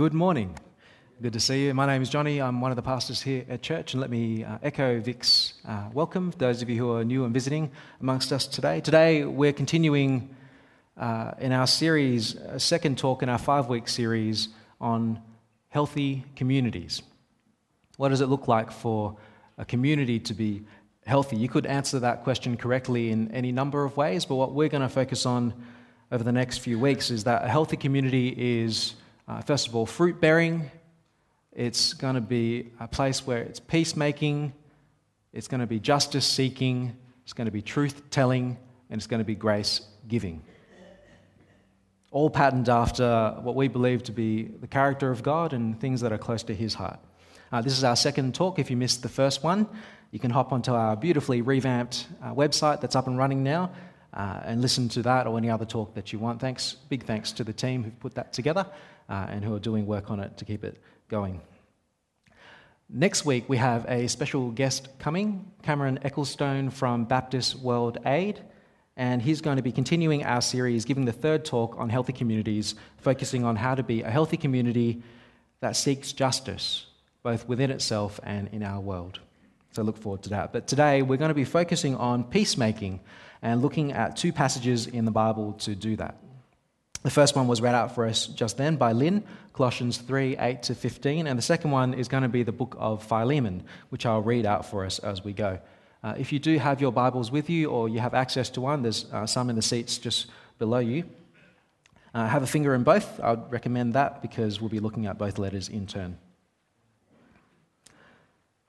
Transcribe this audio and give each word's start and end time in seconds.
Good 0.00 0.14
morning. 0.14 0.56
Good 1.20 1.34
to 1.34 1.40
see 1.40 1.66
you. 1.66 1.74
My 1.74 1.84
name 1.84 2.00
is 2.00 2.08
Johnny. 2.08 2.40
I'm 2.40 2.62
one 2.62 2.72
of 2.72 2.76
the 2.76 2.82
pastors 2.82 3.20
here 3.20 3.44
at 3.50 3.60
church, 3.60 3.92
and 3.92 4.00
let 4.00 4.08
me 4.08 4.42
uh, 4.42 4.56
echo 4.62 4.98
Vic's 4.98 5.52
uh, 5.68 5.90
welcome 5.92 6.32
for 6.32 6.38
those 6.38 6.62
of 6.62 6.70
you 6.70 6.78
who 6.78 6.92
are 6.94 7.04
new 7.04 7.26
and 7.26 7.34
visiting 7.34 7.70
amongst 8.00 8.32
us 8.32 8.46
today. 8.46 8.80
Today, 8.80 9.24
we're 9.24 9.52
continuing 9.52 10.34
uh, 10.96 11.32
in 11.38 11.52
our 11.52 11.66
series, 11.66 12.34
a 12.34 12.58
second 12.58 12.96
talk 12.96 13.22
in 13.22 13.28
our 13.28 13.36
five 13.36 13.68
week 13.68 13.88
series 13.88 14.48
on 14.80 15.20
healthy 15.68 16.24
communities. 16.34 17.02
What 17.98 18.08
does 18.08 18.22
it 18.22 18.28
look 18.28 18.48
like 18.48 18.72
for 18.72 19.18
a 19.58 19.66
community 19.66 20.18
to 20.20 20.32
be 20.32 20.62
healthy? 21.04 21.36
You 21.36 21.50
could 21.50 21.66
answer 21.66 21.98
that 21.98 22.24
question 22.24 22.56
correctly 22.56 23.10
in 23.10 23.30
any 23.32 23.52
number 23.52 23.84
of 23.84 23.98
ways, 23.98 24.24
but 24.24 24.36
what 24.36 24.54
we're 24.54 24.70
going 24.70 24.80
to 24.80 24.88
focus 24.88 25.26
on 25.26 25.52
over 26.10 26.24
the 26.24 26.32
next 26.32 26.60
few 26.60 26.78
weeks 26.78 27.10
is 27.10 27.24
that 27.24 27.44
a 27.44 27.48
healthy 27.48 27.76
community 27.76 28.28
is, 28.38 28.94
uh, 29.30 29.40
first 29.42 29.68
of 29.68 29.76
all, 29.76 29.86
fruit 29.86 30.20
bearing. 30.20 30.68
It's 31.52 31.94
going 31.94 32.16
to 32.16 32.20
be 32.20 32.70
a 32.80 32.88
place 32.88 33.24
where 33.24 33.38
it's 33.38 33.60
peacemaking, 33.60 34.52
it's 35.32 35.46
going 35.46 35.60
to 35.60 35.68
be 35.68 35.78
justice 35.78 36.26
seeking, 36.26 36.96
it's 37.22 37.32
going 37.32 37.44
to 37.44 37.52
be 37.52 37.62
truth 37.62 38.10
telling, 38.10 38.58
and 38.88 38.98
it's 38.98 39.06
going 39.06 39.20
to 39.20 39.24
be 39.24 39.36
grace 39.36 39.82
giving. 40.08 40.42
All 42.10 42.28
patterned 42.28 42.68
after 42.68 43.36
what 43.42 43.54
we 43.54 43.68
believe 43.68 44.02
to 44.04 44.12
be 44.12 44.42
the 44.42 44.66
character 44.66 45.12
of 45.12 45.22
God 45.22 45.52
and 45.52 45.78
things 45.78 46.00
that 46.00 46.10
are 46.10 46.18
close 46.18 46.42
to 46.44 46.54
His 46.54 46.74
heart. 46.74 46.98
Uh, 47.52 47.62
this 47.62 47.78
is 47.78 47.84
our 47.84 47.94
second 47.94 48.34
talk. 48.34 48.58
If 48.58 48.68
you 48.68 48.76
missed 48.76 49.02
the 49.02 49.08
first 49.08 49.44
one, 49.44 49.68
you 50.10 50.18
can 50.18 50.32
hop 50.32 50.52
onto 50.52 50.72
our 50.72 50.96
beautifully 50.96 51.40
revamped 51.40 52.08
uh, 52.20 52.34
website 52.34 52.80
that's 52.80 52.96
up 52.96 53.06
and 53.06 53.16
running 53.16 53.44
now 53.44 53.70
uh, 54.14 54.40
and 54.44 54.60
listen 54.60 54.88
to 54.90 55.02
that 55.02 55.26
or 55.26 55.38
any 55.38 55.50
other 55.50 55.64
talk 55.64 55.94
that 55.94 56.12
you 56.12 56.18
want. 56.18 56.40
Thanks, 56.40 56.74
big 56.88 57.04
thanks 57.04 57.32
to 57.32 57.44
the 57.44 57.52
team 57.52 57.84
who've 57.84 58.00
put 58.00 58.14
that 58.14 58.32
together 58.32 58.66
uh, 59.08 59.26
and 59.28 59.44
who 59.44 59.54
are 59.54 59.60
doing 59.60 59.86
work 59.86 60.10
on 60.10 60.20
it 60.20 60.36
to 60.38 60.44
keep 60.44 60.64
it 60.64 60.78
going. 61.08 61.40
Next 62.92 63.24
week, 63.24 63.48
we 63.48 63.56
have 63.56 63.86
a 63.88 64.08
special 64.08 64.50
guest 64.50 64.88
coming, 64.98 65.52
Cameron 65.62 66.00
Ecclestone 66.04 66.72
from 66.72 67.04
Baptist 67.04 67.56
World 67.56 67.98
Aid, 68.04 68.40
and 68.96 69.22
he's 69.22 69.40
going 69.40 69.58
to 69.58 69.62
be 69.62 69.70
continuing 69.70 70.24
our 70.24 70.42
series, 70.42 70.84
giving 70.84 71.04
the 71.04 71.12
third 71.12 71.44
talk 71.44 71.76
on 71.78 71.88
healthy 71.88 72.12
communities, 72.12 72.74
focusing 72.96 73.44
on 73.44 73.54
how 73.54 73.76
to 73.76 73.84
be 73.84 74.02
a 74.02 74.10
healthy 74.10 74.36
community 74.36 75.02
that 75.60 75.76
seeks 75.76 76.12
justice, 76.12 76.86
both 77.22 77.46
within 77.46 77.70
itself 77.70 78.18
and 78.24 78.48
in 78.48 78.64
our 78.64 78.80
world. 78.80 79.20
So 79.72 79.82
look 79.82 79.96
forward 79.96 80.22
to 80.24 80.30
that. 80.30 80.52
But 80.52 80.66
today, 80.66 81.02
we're 81.02 81.16
going 81.16 81.28
to 81.28 81.34
be 81.34 81.44
focusing 81.44 81.94
on 81.94 82.24
peacemaking 82.24 82.98
and 83.42 83.62
looking 83.62 83.92
at 83.92 84.16
two 84.16 84.32
passages 84.32 84.86
in 84.86 85.04
the 85.04 85.10
Bible 85.10 85.54
to 85.60 85.74
do 85.74 85.96
that. 85.96 86.16
The 87.02 87.10
first 87.10 87.34
one 87.34 87.48
was 87.48 87.62
read 87.62 87.74
out 87.74 87.94
for 87.94 88.06
us 88.06 88.26
just 88.26 88.58
then 88.58 88.76
by 88.76 88.92
Lynn, 88.92 89.24
Colossians 89.54 89.98
3 89.98 90.36
8 90.38 90.62
to 90.64 90.74
15. 90.74 91.26
And 91.26 91.38
the 91.38 91.42
second 91.42 91.70
one 91.70 91.94
is 91.94 92.08
going 92.08 92.22
to 92.22 92.28
be 92.28 92.42
the 92.42 92.52
book 92.52 92.76
of 92.78 93.02
Philemon, 93.02 93.62
which 93.88 94.04
I'll 94.04 94.22
read 94.22 94.44
out 94.44 94.66
for 94.66 94.84
us 94.84 94.98
as 94.98 95.24
we 95.24 95.32
go. 95.32 95.58
Uh, 96.02 96.14
if 96.18 96.32
you 96.32 96.38
do 96.38 96.58
have 96.58 96.80
your 96.80 96.92
Bibles 96.92 97.30
with 97.30 97.48
you 97.48 97.70
or 97.70 97.88
you 97.88 98.00
have 98.00 98.14
access 98.14 98.50
to 98.50 98.60
one, 98.60 98.82
there's 98.82 99.06
uh, 99.12 99.26
some 99.26 99.50
in 99.50 99.56
the 99.56 99.62
seats 99.62 99.98
just 99.98 100.26
below 100.58 100.78
you. 100.78 101.04
Uh, 102.12 102.26
have 102.26 102.42
a 102.42 102.46
finger 102.46 102.74
in 102.74 102.82
both. 102.82 103.20
I'd 103.20 103.50
recommend 103.50 103.94
that 103.94 104.20
because 104.20 104.60
we'll 104.60 104.70
be 104.70 104.80
looking 104.80 105.06
at 105.06 105.16
both 105.16 105.38
letters 105.38 105.68
in 105.68 105.86
turn. 105.86 106.18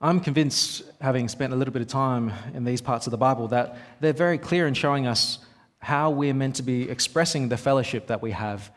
I'm 0.04 0.18
convinced, 0.18 0.82
having 1.00 1.28
spent 1.28 1.52
a 1.52 1.56
little 1.56 1.72
bit 1.72 1.80
of 1.80 1.86
time 1.86 2.32
in 2.54 2.64
these 2.64 2.80
parts 2.80 3.06
of 3.06 3.12
the 3.12 3.16
Bible, 3.16 3.46
that 3.48 3.76
they're 4.00 4.12
very 4.12 4.36
clear 4.36 4.66
in 4.66 4.74
showing 4.74 5.06
us 5.06 5.38
how 5.78 6.10
we're 6.10 6.34
meant 6.34 6.56
to 6.56 6.64
be 6.64 6.90
expressing 6.90 7.48
the 7.48 7.56
fellowship 7.56 8.08
that 8.08 8.20
we 8.20 8.32
have 8.32 8.72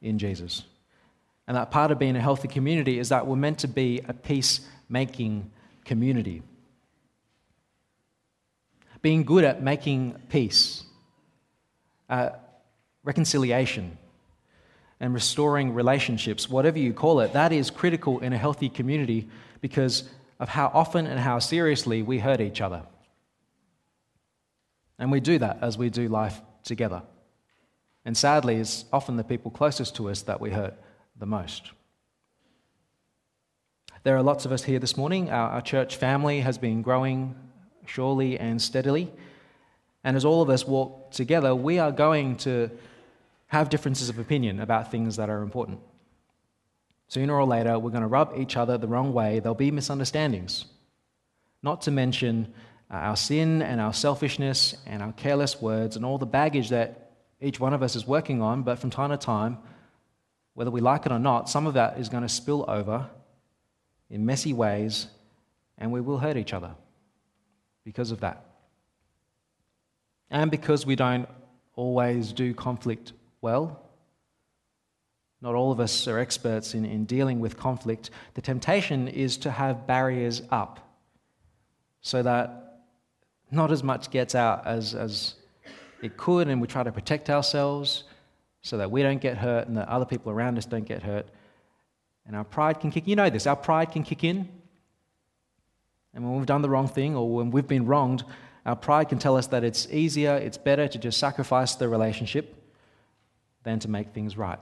in 0.00 0.20
Jesus. 0.20 0.62
And 1.48 1.56
that 1.56 1.72
part 1.72 1.90
of 1.90 1.98
being 1.98 2.14
a 2.14 2.20
healthy 2.20 2.46
community 2.46 3.00
is 3.00 3.08
that 3.08 3.26
we're 3.26 3.34
meant 3.34 3.58
to 3.58 3.68
be 3.68 4.02
a 4.06 4.12
peace-making 4.12 5.50
community. 5.84 6.44
Being 9.02 9.24
good 9.24 9.42
at 9.42 9.64
making 9.64 10.14
peace, 10.28 10.84
reconciliation, 13.02 13.98
and 15.00 15.12
restoring 15.12 15.74
relationships, 15.74 16.48
whatever 16.48 16.78
you 16.78 16.92
call 16.92 17.18
it, 17.18 17.32
that 17.32 17.50
is 17.52 17.68
critical 17.68 18.20
in 18.20 18.32
a 18.32 18.38
healthy 18.38 18.68
community 18.68 19.28
because 19.60 20.08
of 20.42 20.48
how 20.48 20.72
often 20.74 21.06
and 21.06 21.20
how 21.20 21.38
seriously 21.38 22.02
we 22.02 22.18
hurt 22.18 22.40
each 22.40 22.60
other. 22.60 22.82
And 24.98 25.12
we 25.12 25.20
do 25.20 25.38
that 25.38 25.58
as 25.62 25.78
we 25.78 25.88
do 25.88 26.08
life 26.08 26.40
together. 26.64 27.02
And 28.04 28.16
sadly, 28.16 28.56
it's 28.56 28.84
often 28.92 29.16
the 29.16 29.22
people 29.22 29.52
closest 29.52 29.94
to 29.96 30.10
us 30.10 30.22
that 30.22 30.40
we 30.40 30.50
hurt 30.50 30.74
the 31.16 31.26
most. 31.26 31.70
There 34.02 34.16
are 34.16 34.22
lots 34.22 34.44
of 34.44 34.50
us 34.50 34.64
here 34.64 34.80
this 34.80 34.96
morning. 34.96 35.30
Our, 35.30 35.50
our, 35.50 35.62
church 35.62 35.94
family 35.94 36.40
has 36.40 36.58
been 36.58 36.82
growing 36.82 37.36
surely 37.86 38.36
and 38.36 38.60
steadily. 38.60 39.12
And 40.02 40.16
as 40.16 40.24
all 40.24 40.42
of 40.42 40.50
us 40.50 40.66
walk 40.66 41.12
together, 41.12 41.54
we 41.54 41.78
are 41.78 41.92
going 41.92 42.34
to 42.38 42.68
have 43.46 43.70
differences 43.70 44.08
of 44.08 44.18
opinion 44.18 44.58
about 44.58 44.90
things 44.90 45.14
that 45.16 45.30
are 45.30 45.42
important. 45.42 45.78
Sooner 47.12 47.38
or 47.38 47.44
later, 47.44 47.78
we're 47.78 47.90
going 47.90 48.00
to 48.00 48.08
rub 48.08 48.32
each 48.38 48.56
other 48.56 48.78
the 48.78 48.88
wrong 48.88 49.12
way. 49.12 49.38
There'll 49.38 49.54
be 49.54 49.70
misunderstandings. 49.70 50.64
Not 51.62 51.82
to 51.82 51.90
mention 51.90 52.54
uh, 52.90 52.94
our 52.94 53.16
sin 53.16 53.60
and 53.60 53.82
our 53.82 53.92
selfishness 53.92 54.74
and 54.86 55.02
our 55.02 55.12
careless 55.12 55.60
words 55.60 55.96
and 55.96 56.06
all 56.06 56.16
the 56.16 56.24
baggage 56.24 56.70
that 56.70 57.12
each 57.38 57.60
one 57.60 57.74
of 57.74 57.82
us 57.82 57.96
is 57.96 58.06
working 58.06 58.40
on, 58.40 58.62
but 58.62 58.78
from 58.78 58.88
time 58.88 59.10
to 59.10 59.18
time, 59.18 59.58
whether 60.54 60.70
we 60.70 60.80
like 60.80 61.04
it 61.04 61.12
or 61.12 61.18
not, 61.18 61.50
some 61.50 61.66
of 61.66 61.74
that 61.74 61.98
is 61.98 62.08
going 62.08 62.22
to 62.22 62.30
spill 62.30 62.64
over 62.66 63.10
in 64.08 64.24
messy 64.24 64.54
ways, 64.54 65.06
and 65.76 65.92
we 65.92 66.00
will 66.00 66.16
hurt 66.16 66.38
each 66.38 66.54
other 66.54 66.74
because 67.84 68.10
of 68.10 68.20
that. 68.20 68.42
And 70.30 70.50
because 70.50 70.86
we 70.86 70.96
don't 70.96 71.28
always 71.76 72.32
do 72.32 72.54
conflict 72.54 73.12
well, 73.42 73.81
not 75.42 75.56
all 75.56 75.72
of 75.72 75.80
us 75.80 76.06
are 76.06 76.20
experts 76.20 76.72
in, 76.72 76.84
in 76.84 77.04
dealing 77.04 77.40
with 77.40 77.56
conflict. 77.56 78.10
The 78.34 78.40
temptation 78.40 79.08
is 79.08 79.36
to 79.38 79.50
have 79.50 79.86
barriers 79.88 80.40
up 80.50 80.78
so 82.00 82.22
that 82.22 82.84
not 83.50 83.72
as 83.72 83.82
much 83.82 84.10
gets 84.10 84.34
out 84.36 84.66
as, 84.66 84.94
as 84.94 85.34
it 86.00 86.16
could, 86.16 86.48
and 86.48 86.60
we 86.60 86.68
try 86.68 86.84
to 86.84 86.92
protect 86.92 87.28
ourselves 87.28 88.04
so 88.62 88.78
that 88.78 88.90
we 88.90 89.02
don't 89.02 89.20
get 89.20 89.36
hurt 89.36 89.66
and 89.66 89.76
that 89.76 89.88
other 89.88 90.04
people 90.04 90.30
around 90.30 90.56
us 90.56 90.64
don't 90.64 90.86
get 90.86 91.02
hurt. 91.02 91.26
And 92.24 92.36
our 92.36 92.44
pride 92.44 92.78
can 92.80 92.92
kick, 92.92 93.08
you 93.08 93.16
know 93.16 93.28
this, 93.28 93.46
our 93.48 93.56
pride 93.56 93.90
can 93.90 94.04
kick 94.04 94.22
in. 94.22 94.48
And 96.14 96.24
when 96.24 96.36
we've 96.36 96.46
done 96.46 96.62
the 96.62 96.70
wrong 96.70 96.86
thing 96.86 97.16
or 97.16 97.28
when 97.28 97.50
we've 97.50 97.66
been 97.66 97.86
wronged, 97.86 98.22
our 98.64 98.76
pride 98.76 99.08
can 99.08 99.18
tell 99.18 99.36
us 99.36 99.48
that 99.48 99.64
it's 99.64 99.88
easier, 99.90 100.36
it's 100.36 100.58
better 100.58 100.86
to 100.86 100.98
just 100.98 101.18
sacrifice 101.18 101.74
the 101.74 101.88
relationship 101.88 102.54
than 103.64 103.80
to 103.80 103.88
make 103.88 104.10
things 104.10 104.36
right. 104.36 104.60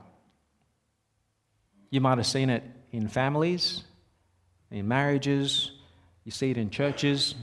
You 1.91 2.01
might 2.01 2.17
have 2.17 2.25
seen 2.25 2.49
it 2.49 2.63
in 2.91 3.07
families, 3.07 3.83
in 4.71 4.87
marriages, 4.87 5.71
you 6.23 6.31
see 6.31 6.49
it 6.49 6.57
in 6.57 6.69
churches. 6.69 7.35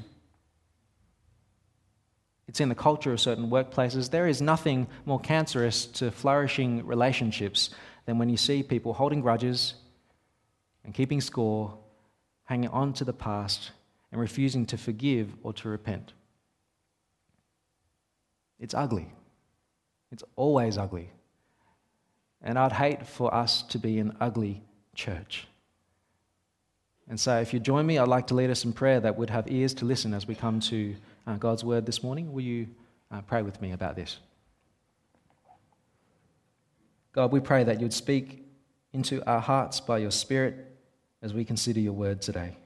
It's 2.49 2.61
in 2.61 2.71
the 2.71 2.75
culture 2.75 3.13
of 3.13 3.21
certain 3.21 3.51
workplaces. 3.51 4.11
There 4.11 4.27
is 4.27 4.41
nothing 4.41 4.89
more 5.05 5.21
cancerous 5.21 5.85
to 5.87 6.11
flourishing 6.11 6.87
relationships 6.87 7.71
than 8.07 8.19
when 8.19 8.31
you 8.31 8.39
see 8.39 8.63
people 8.63 8.95
holding 8.95 9.21
grudges 9.21 9.75
and 10.83 10.95
keeping 10.95 11.21
score, 11.21 11.77
hanging 12.45 12.71
on 12.71 12.95
to 12.95 13.05
the 13.05 13.13
past, 13.13 13.73
and 14.11 14.19
refusing 14.19 14.65
to 14.65 14.79
forgive 14.79 15.35
or 15.43 15.53
to 15.53 15.69
repent. 15.69 16.15
It's 18.59 18.73
ugly. 18.73 19.13
It's 20.11 20.25
always 20.37 20.79
ugly. 20.79 21.11
And 22.43 22.59
I'd 22.59 22.73
hate 22.73 23.07
for 23.07 23.35
us 23.35 23.63
to 23.65 23.79
be 23.79 23.99
an 23.99 24.17
ugly 24.21 24.63
church. 24.95 25.47
And 27.09 27.19
so, 27.19 27.41
if 27.41 27.55
you 27.55 27.61
join 27.61 27.87
me, 27.87 27.99
I'd 27.99 28.09
like 28.09 28.27
to 28.29 28.35
lead 28.35 28.51
us 28.51 28.65
in 28.65 28.73
prayer 28.73 29.01
that 29.01 29.17
would 29.17 29.31
have 29.31 29.51
ears 29.51 29.73
to 29.75 29.85
listen 29.85 30.13
as 30.13 30.29
we 30.29 30.35
come 30.35 30.61
to 30.61 30.95
uh, 31.27 31.37
God's 31.37 31.65
word 31.65 31.87
this 31.87 32.03
morning. 32.03 32.33
Will 32.33 32.43
you 32.43 32.69
uh, 33.11 33.23
pray 33.23 33.43
with 33.43 33.61
me 33.63 33.73
about 33.73 33.97
this? 33.97 34.19
God, 37.13 37.33
we 37.33 37.41
pray 37.41 37.65
that 37.65 37.81
you'd 37.81 37.95
speak 37.95 38.45
into 38.93 39.25
our 39.29 39.41
hearts 39.41 39.81
by 39.81 39.99
your 39.99 40.11
Spirit 40.11 40.67
as 41.23 41.33
we 41.33 41.45
consider 41.45 41.81
your 41.81 41.95
word 41.95 42.21
today. 42.21 42.57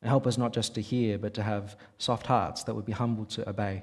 And 0.00 0.08
help 0.08 0.26
us 0.26 0.38
not 0.38 0.52
just 0.52 0.74
to 0.76 0.80
hear, 0.80 1.18
but 1.18 1.34
to 1.34 1.42
have 1.42 1.76
soft 1.98 2.26
hearts 2.26 2.62
that 2.64 2.74
would 2.74 2.86
be 2.86 2.92
humble 2.92 3.24
to 3.26 3.48
obey 3.48 3.82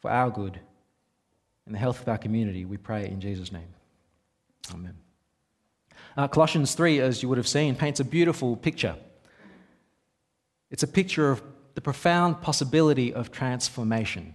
for 0.00 0.10
our 0.10 0.30
good 0.30 0.60
and 1.70 1.76
the 1.76 1.78
health 1.78 2.02
of 2.02 2.08
our 2.08 2.18
community, 2.18 2.64
we 2.64 2.76
pray 2.76 3.06
in 3.06 3.20
Jesus' 3.20 3.52
name. 3.52 3.68
Amen. 4.74 4.96
Uh, 6.16 6.26
Colossians 6.26 6.74
3, 6.74 6.98
as 6.98 7.22
you 7.22 7.28
would 7.28 7.38
have 7.38 7.46
seen, 7.46 7.76
paints 7.76 8.00
a 8.00 8.04
beautiful 8.04 8.56
picture. 8.56 8.96
It's 10.72 10.82
a 10.82 10.88
picture 10.88 11.30
of 11.30 11.44
the 11.76 11.80
profound 11.80 12.40
possibility 12.40 13.14
of 13.14 13.30
transformation 13.30 14.34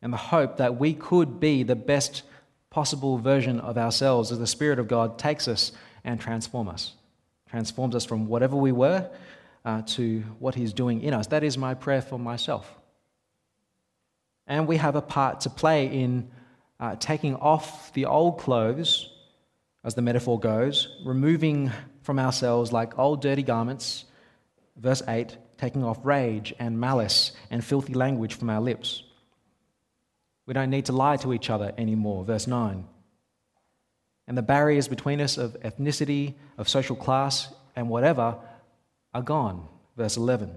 and 0.00 0.10
the 0.10 0.16
hope 0.16 0.56
that 0.56 0.78
we 0.78 0.94
could 0.94 1.40
be 1.40 1.62
the 1.62 1.76
best 1.76 2.22
possible 2.70 3.18
version 3.18 3.60
of 3.60 3.76
ourselves 3.76 4.32
as 4.32 4.38
the 4.38 4.46
Spirit 4.46 4.78
of 4.78 4.88
God 4.88 5.18
takes 5.18 5.46
us 5.46 5.72
and 6.04 6.18
transforms 6.18 6.70
us. 6.70 6.92
Transforms 7.50 7.94
us 7.94 8.06
from 8.06 8.28
whatever 8.28 8.56
we 8.56 8.72
were 8.72 9.10
uh, 9.66 9.82
to 9.88 10.20
what 10.38 10.54
He's 10.54 10.72
doing 10.72 11.02
in 11.02 11.12
us. 11.12 11.26
That 11.26 11.44
is 11.44 11.58
my 11.58 11.74
prayer 11.74 12.00
for 12.00 12.18
myself. 12.18 12.77
And 14.48 14.66
we 14.66 14.78
have 14.78 14.96
a 14.96 15.02
part 15.02 15.42
to 15.42 15.50
play 15.50 15.86
in 15.86 16.30
uh, 16.80 16.96
taking 16.98 17.36
off 17.36 17.92
the 17.92 18.06
old 18.06 18.38
clothes, 18.38 19.10
as 19.84 19.94
the 19.94 20.02
metaphor 20.02 20.40
goes, 20.40 20.88
removing 21.04 21.70
from 22.02 22.18
ourselves 22.18 22.72
like 22.72 22.98
old 22.98 23.22
dirty 23.22 23.42
garments. 23.42 24.04
Verse 24.76 25.02
8 25.06 25.36
taking 25.58 25.82
off 25.82 25.98
rage 26.04 26.54
and 26.60 26.78
malice 26.78 27.32
and 27.50 27.64
filthy 27.64 27.92
language 27.92 28.34
from 28.34 28.48
our 28.48 28.60
lips. 28.60 29.02
We 30.46 30.54
don't 30.54 30.70
need 30.70 30.86
to 30.86 30.92
lie 30.92 31.16
to 31.18 31.34
each 31.34 31.50
other 31.50 31.72
anymore. 31.76 32.24
Verse 32.24 32.46
9. 32.46 32.86
And 34.28 34.38
the 34.38 34.42
barriers 34.42 34.88
between 34.88 35.20
us 35.20 35.36
of 35.36 35.60
ethnicity, 35.60 36.34
of 36.56 36.68
social 36.68 36.96
class, 36.96 37.52
and 37.74 37.88
whatever 37.88 38.36
are 39.12 39.22
gone. 39.22 39.66
Verse 39.96 40.16
11. 40.16 40.54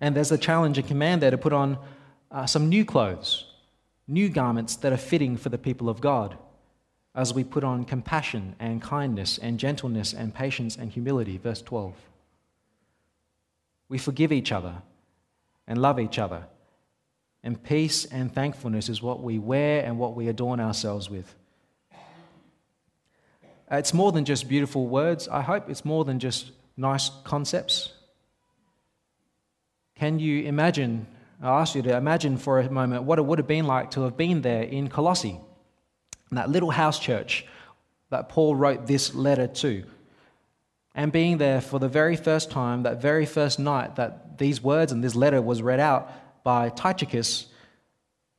And 0.00 0.14
there's 0.14 0.32
a 0.32 0.38
challenge 0.38 0.78
and 0.78 0.86
command 0.86 1.22
there 1.22 1.30
to 1.30 1.38
put 1.38 1.52
on 1.52 1.78
uh, 2.30 2.46
some 2.46 2.68
new 2.68 2.84
clothes, 2.84 3.46
new 4.08 4.28
garments 4.28 4.76
that 4.76 4.92
are 4.92 4.98
fitting 4.98 5.36
for 5.36 5.48
the 5.48 5.58
people 5.58 5.88
of 5.88 6.00
God, 6.00 6.36
as 7.14 7.32
we 7.32 7.44
put 7.44 7.62
on 7.62 7.84
compassion 7.84 8.56
and 8.58 8.82
kindness 8.82 9.38
and 9.38 9.58
gentleness 9.58 10.12
and 10.12 10.34
patience 10.34 10.76
and 10.76 10.90
humility. 10.90 11.38
Verse 11.38 11.62
12. 11.62 11.94
We 13.88 13.98
forgive 13.98 14.32
each 14.32 14.50
other 14.50 14.82
and 15.66 15.80
love 15.80 16.00
each 16.00 16.18
other. 16.18 16.46
And 17.42 17.62
peace 17.62 18.04
and 18.06 18.34
thankfulness 18.34 18.88
is 18.88 19.02
what 19.02 19.22
we 19.22 19.38
wear 19.38 19.84
and 19.84 19.98
what 19.98 20.16
we 20.16 20.28
adorn 20.28 20.60
ourselves 20.60 21.08
with. 21.08 21.34
It's 23.70 23.94
more 23.94 24.12
than 24.12 24.24
just 24.24 24.48
beautiful 24.48 24.86
words, 24.86 25.28
I 25.28 25.42
hope. 25.42 25.68
It's 25.68 25.84
more 25.84 26.04
than 26.04 26.18
just 26.18 26.52
nice 26.76 27.10
concepts. 27.24 27.92
Can 30.04 30.18
you 30.18 30.42
imagine? 30.42 31.06
I 31.40 31.62
ask 31.62 31.74
you 31.74 31.80
to 31.80 31.96
imagine 31.96 32.36
for 32.36 32.60
a 32.60 32.70
moment 32.70 33.04
what 33.04 33.18
it 33.18 33.22
would 33.22 33.38
have 33.38 33.48
been 33.48 33.66
like 33.66 33.92
to 33.92 34.02
have 34.02 34.18
been 34.18 34.42
there 34.42 34.62
in 34.62 34.88
Colossae, 34.88 35.40
in 36.30 36.34
that 36.34 36.50
little 36.50 36.70
house 36.70 36.98
church 36.98 37.46
that 38.10 38.28
Paul 38.28 38.54
wrote 38.54 38.86
this 38.86 39.14
letter 39.14 39.46
to. 39.46 39.84
And 40.94 41.10
being 41.10 41.38
there 41.38 41.62
for 41.62 41.80
the 41.80 41.88
very 41.88 42.16
first 42.16 42.50
time, 42.50 42.82
that 42.82 43.00
very 43.00 43.24
first 43.24 43.58
night 43.58 43.96
that 43.96 44.36
these 44.36 44.62
words 44.62 44.92
and 44.92 45.02
this 45.02 45.14
letter 45.14 45.40
was 45.40 45.62
read 45.62 45.80
out 45.80 46.12
by 46.44 46.68
Tychicus, 46.68 47.46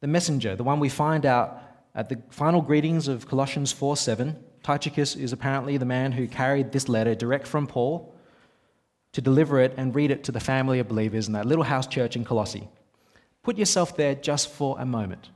the 0.01 0.07
messenger, 0.07 0.55
the 0.55 0.63
one 0.63 0.79
we 0.79 0.89
find 0.89 1.25
out 1.25 1.63
at 1.95 2.09
the 2.09 2.21
final 2.29 2.61
greetings 2.61 3.07
of 3.07 3.27
Colossians 3.27 3.71
4 3.71 3.97
7. 3.97 4.37
Tychicus 4.61 5.15
is 5.15 5.33
apparently 5.33 5.77
the 5.77 5.85
man 5.85 6.11
who 6.11 6.27
carried 6.27 6.71
this 6.71 6.87
letter 6.87 7.15
direct 7.15 7.47
from 7.47 7.65
Paul 7.65 8.14
to 9.15 9.21
deliver 9.21 9.61
it 9.61 9.73
and 9.77 9.95
read 9.95 10.11
it 10.11 10.25
to 10.25 10.31
the 10.33 10.41
family 10.41 10.77
of 10.79 10.89
believers 10.89 11.27
in 11.27 11.33
that 11.33 11.45
little 11.45 11.63
house 11.63 11.87
church 11.87 12.17
in 12.17 12.25
Colossae. 12.25 12.67
Put 13.43 13.57
yourself 13.57 13.95
there 13.95 14.13
just 14.13 14.49
for 14.49 14.75
a 14.77 14.85
moment. 14.85 15.29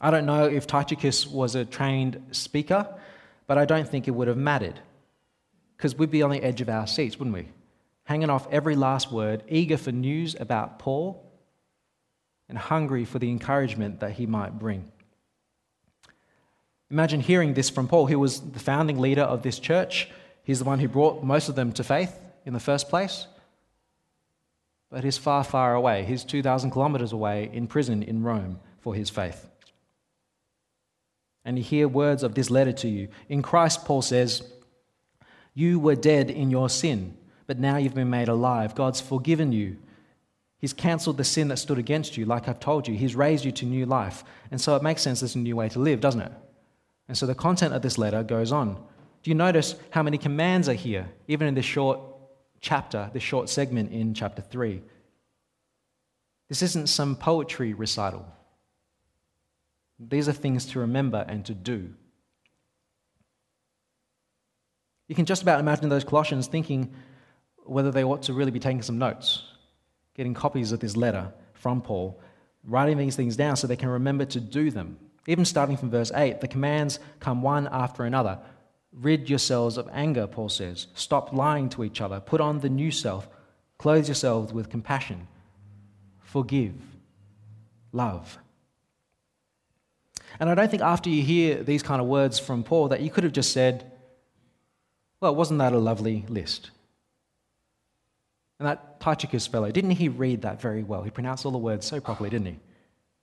I 0.00 0.10
don't 0.10 0.26
know 0.26 0.46
if 0.46 0.66
Tychicus 0.66 1.28
was 1.28 1.54
a 1.54 1.64
trained 1.64 2.20
speaker, 2.32 2.92
but 3.46 3.56
I 3.56 3.66
don't 3.66 3.88
think 3.88 4.08
it 4.08 4.10
would 4.10 4.26
have 4.26 4.36
mattered 4.36 4.80
because 5.76 5.94
we'd 5.94 6.10
be 6.10 6.22
on 6.22 6.30
the 6.30 6.42
edge 6.42 6.60
of 6.60 6.68
our 6.68 6.88
seats, 6.88 7.20
wouldn't 7.20 7.36
we? 7.36 7.46
Hanging 8.02 8.30
off 8.30 8.48
every 8.50 8.74
last 8.74 9.12
word, 9.12 9.44
eager 9.46 9.76
for 9.76 9.92
news 9.92 10.34
about 10.40 10.80
Paul 10.80 11.24
and 12.48 12.58
hungry 12.58 13.04
for 13.04 13.20
the 13.20 13.30
encouragement 13.30 14.00
that 14.00 14.14
he 14.14 14.26
might 14.26 14.58
bring. 14.58 14.90
Imagine 16.90 17.20
hearing 17.20 17.54
this 17.54 17.70
from 17.70 17.86
Paul, 17.86 18.08
who 18.08 18.18
was 18.18 18.40
the 18.40 18.58
founding 18.58 18.98
leader 18.98 19.22
of 19.22 19.42
this 19.42 19.60
church. 19.60 20.10
He's 20.44 20.58
the 20.58 20.64
one 20.64 20.78
who 20.78 20.88
brought 20.88 21.24
most 21.24 21.48
of 21.48 21.56
them 21.56 21.72
to 21.72 21.82
faith 21.82 22.14
in 22.44 22.52
the 22.52 22.60
first 22.60 22.88
place. 22.88 23.26
But 24.90 25.02
he's 25.02 25.18
far, 25.18 25.42
far 25.42 25.74
away. 25.74 26.04
He's 26.04 26.22
2,000 26.22 26.70
kilometers 26.70 27.12
away 27.12 27.50
in 27.52 27.66
prison 27.66 28.02
in 28.02 28.22
Rome 28.22 28.60
for 28.80 28.94
his 28.94 29.10
faith. 29.10 29.48
And 31.44 31.58
you 31.58 31.64
hear 31.64 31.88
words 31.88 32.22
of 32.22 32.34
this 32.34 32.50
letter 32.50 32.72
to 32.72 32.88
you. 32.88 33.08
In 33.28 33.42
Christ, 33.42 33.84
Paul 33.84 34.02
says, 34.02 34.42
You 35.54 35.78
were 35.78 35.96
dead 35.96 36.30
in 36.30 36.50
your 36.50 36.68
sin, 36.68 37.16
but 37.46 37.58
now 37.58 37.76
you've 37.76 37.94
been 37.94 38.10
made 38.10 38.28
alive. 38.28 38.74
God's 38.74 39.00
forgiven 39.00 39.52
you. 39.52 39.78
He's 40.58 40.72
cancelled 40.72 41.18
the 41.18 41.24
sin 41.24 41.48
that 41.48 41.58
stood 41.58 41.78
against 41.78 42.16
you, 42.16 42.24
like 42.24 42.48
I've 42.48 42.60
told 42.60 42.88
you. 42.88 42.94
He's 42.94 43.14
raised 43.14 43.44
you 43.44 43.52
to 43.52 43.66
new 43.66 43.84
life. 43.84 44.24
And 44.50 44.60
so 44.60 44.76
it 44.76 44.82
makes 44.82 45.02
sense 45.02 45.20
there's 45.20 45.34
a 45.34 45.38
new 45.38 45.56
way 45.56 45.68
to 45.70 45.78
live, 45.78 46.00
doesn't 46.00 46.22
it? 46.22 46.32
And 47.08 47.18
so 47.18 47.26
the 47.26 47.34
content 47.34 47.74
of 47.74 47.82
this 47.82 47.98
letter 47.98 48.22
goes 48.22 48.52
on. 48.52 48.82
Do 49.24 49.30
you 49.30 49.34
notice 49.34 49.74
how 49.88 50.02
many 50.02 50.18
commands 50.18 50.68
are 50.68 50.74
here, 50.74 51.10
even 51.28 51.48
in 51.48 51.54
this 51.54 51.64
short 51.64 51.98
chapter, 52.60 53.10
this 53.14 53.22
short 53.22 53.48
segment 53.48 53.90
in 53.90 54.12
chapter 54.12 54.42
3? 54.42 54.82
This 56.50 56.60
isn't 56.60 56.88
some 56.88 57.16
poetry 57.16 57.72
recital. 57.72 58.26
These 59.98 60.28
are 60.28 60.32
things 60.32 60.66
to 60.66 60.80
remember 60.80 61.24
and 61.26 61.42
to 61.46 61.54
do. 61.54 61.94
You 65.08 65.14
can 65.14 65.24
just 65.24 65.40
about 65.40 65.58
imagine 65.58 65.88
those 65.88 66.04
Colossians 66.04 66.46
thinking 66.46 66.92
whether 67.64 67.90
they 67.90 68.04
ought 68.04 68.24
to 68.24 68.34
really 68.34 68.50
be 68.50 68.60
taking 68.60 68.82
some 68.82 68.98
notes, 68.98 69.42
getting 70.14 70.34
copies 70.34 70.70
of 70.70 70.80
this 70.80 70.98
letter 70.98 71.32
from 71.54 71.80
Paul, 71.80 72.20
writing 72.62 72.98
these 72.98 73.16
things 73.16 73.36
down 73.36 73.56
so 73.56 73.66
they 73.66 73.74
can 73.74 73.88
remember 73.88 74.26
to 74.26 74.40
do 74.40 74.70
them. 74.70 74.98
Even 75.26 75.46
starting 75.46 75.78
from 75.78 75.90
verse 75.90 76.12
8, 76.14 76.42
the 76.42 76.48
commands 76.48 76.98
come 77.20 77.40
one 77.40 77.66
after 77.72 78.04
another. 78.04 78.38
Rid 79.00 79.28
yourselves 79.28 79.76
of 79.76 79.88
anger, 79.92 80.26
Paul 80.26 80.48
says. 80.48 80.86
Stop 80.94 81.32
lying 81.32 81.68
to 81.70 81.82
each 81.82 82.00
other. 82.00 82.20
Put 82.20 82.40
on 82.40 82.60
the 82.60 82.68
new 82.68 82.90
self. 82.90 83.28
Clothe 83.78 84.06
yourselves 84.06 84.52
with 84.52 84.70
compassion. 84.70 85.26
Forgive. 86.20 86.74
Love. 87.92 88.38
And 90.38 90.48
I 90.48 90.54
don't 90.54 90.70
think 90.70 90.82
after 90.82 91.10
you 91.10 91.22
hear 91.22 91.62
these 91.62 91.82
kind 91.82 92.00
of 92.00 92.06
words 92.06 92.38
from 92.38 92.62
Paul 92.62 92.88
that 92.88 93.00
you 93.00 93.10
could 93.10 93.24
have 93.24 93.32
just 93.32 93.52
said, 93.52 93.90
well, 95.20 95.34
wasn't 95.34 95.58
that 95.58 95.72
a 95.72 95.78
lovely 95.78 96.24
list? 96.28 96.70
And 98.58 98.68
that 98.68 99.00
Tychicus 99.00 99.46
fellow, 99.46 99.70
didn't 99.70 99.92
he 99.92 100.08
read 100.08 100.42
that 100.42 100.60
very 100.60 100.82
well? 100.82 101.02
He 101.02 101.10
pronounced 101.10 101.44
all 101.44 101.52
the 101.52 101.58
words 101.58 101.86
so 101.86 102.00
properly, 102.00 102.30
didn't 102.30 102.46
he? 102.46 102.58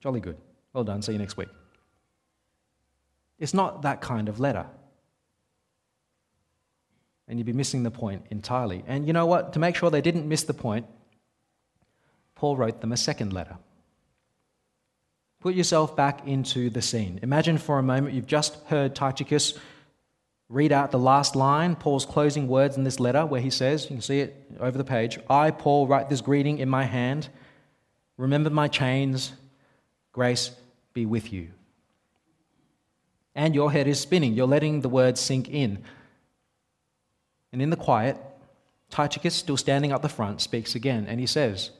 Jolly 0.00 0.20
good. 0.20 0.36
Well 0.72 0.84
done. 0.84 1.00
See 1.00 1.12
you 1.12 1.18
next 1.18 1.36
week. 1.36 1.48
It's 3.38 3.54
not 3.54 3.82
that 3.82 4.00
kind 4.00 4.28
of 4.28 4.40
letter 4.40 4.66
and 7.32 7.38
you'd 7.38 7.46
be 7.46 7.54
missing 7.54 7.82
the 7.82 7.90
point 7.90 8.26
entirely. 8.28 8.84
And 8.86 9.06
you 9.06 9.14
know 9.14 9.24
what? 9.24 9.54
To 9.54 9.58
make 9.58 9.74
sure 9.74 9.88
they 9.88 10.02
didn't 10.02 10.28
miss 10.28 10.42
the 10.42 10.52
point, 10.52 10.84
Paul 12.34 12.58
wrote 12.58 12.82
them 12.82 12.92
a 12.92 12.96
second 12.98 13.32
letter. 13.32 13.56
Put 15.40 15.54
yourself 15.54 15.96
back 15.96 16.28
into 16.28 16.68
the 16.68 16.82
scene. 16.82 17.20
Imagine 17.22 17.56
for 17.56 17.78
a 17.78 17.82
moment 17.82 18.14
you've 18.14 18.26
just 18.26 18.62
heard 18.66 18.94
Tychicus 18.94 19.58
read 20.50 20.72
out 20.72 20.90
the 20.90 20.98
last 20.98 21.34
line, 21.34 21.74
Paul's 21.74 22.04
closing 22.04 22.48
words 22.48 22.76
in 22.76 22.84
this 22.84 23.00
letter, 23.00 23.24
where 23.24 23.40
he 23.40 23.48
says, 23.48 23.84
you 23.84 23.96
can 23.96 24.02
see 24.02 24.20
it 24.20 24.36
over 24.60 24.76
the 24.76 24.84
page 24.84 25.18
I, 25.30 25.52
Paul, 25.52 25.86
write 25.86 26.10
this 26.10 26.20
greeting 26.20 26.58
in 26.58 26.68
my 26.68 26.84
hand. 26.84 27.30
Remember 28.18 28.50
my 28.50 28.68
chains. 28.68 29.32
Grace 30.12 30.50
be 30.92 31.06
with 31.06 31.32
you. 31.32 31.48
And 33.34 33.54
your 33.54 33.72
head 33.72 33.88
is 33.88 33.98
spinning. 33.98 34.34
You're 34.34 34.46
letting 34.46 34.82
the 34.82 34.90
words 34.90 35.18
sink 35.18 35.48
in. 35.48 35.82
And 37.52 37.60
in 37.60 37.70
the 37.70 37.76
quiet, 37.76 38.16
Tychicus, 38.90 39.34
still 39.34 39.56
standing 39.56 39.92
up 39.92 40.02
the 40.02 40.08
front, 40.08 40.40
speaks 40.40 40.74
again, 40.74 41.06
and 41.06 41.20
he 41.20 41.26
says, 41.26 41.70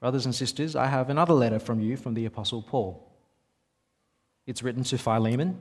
Brothers 0.00 0.26
and 0.26 0.34
sisters, 0.34 0.76
I 0.76 0.86
have 0.86 1.08
another 1.08 1.32
letter 1.32 1.58
from 1.58 1.80
you 1.80 1.96
from 1.96 2.14
the 2.14 2.26
Apostle 2.26 2.62
Paul. 2.62 3.10
It's 4.46 4.62
written 4.62 4.84
to 4.84 4.98
Philemon. 4.98 5.58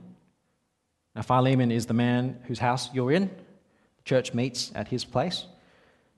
Now, 1.16 1.22
Philemon 1.22 1.72
is 1.72 1.86
the 1.86 1.94
man 1.94 2.40
whose 2.48 2.60
house 2.60 2.94
you're 2.94 3.12
in. 3.12 3.28
The 3.28 4.04
church 4.04 4.34
meets 4.34 4.72
at 4.76 4.90
his 4.90 5.06
place. 5.06 5.46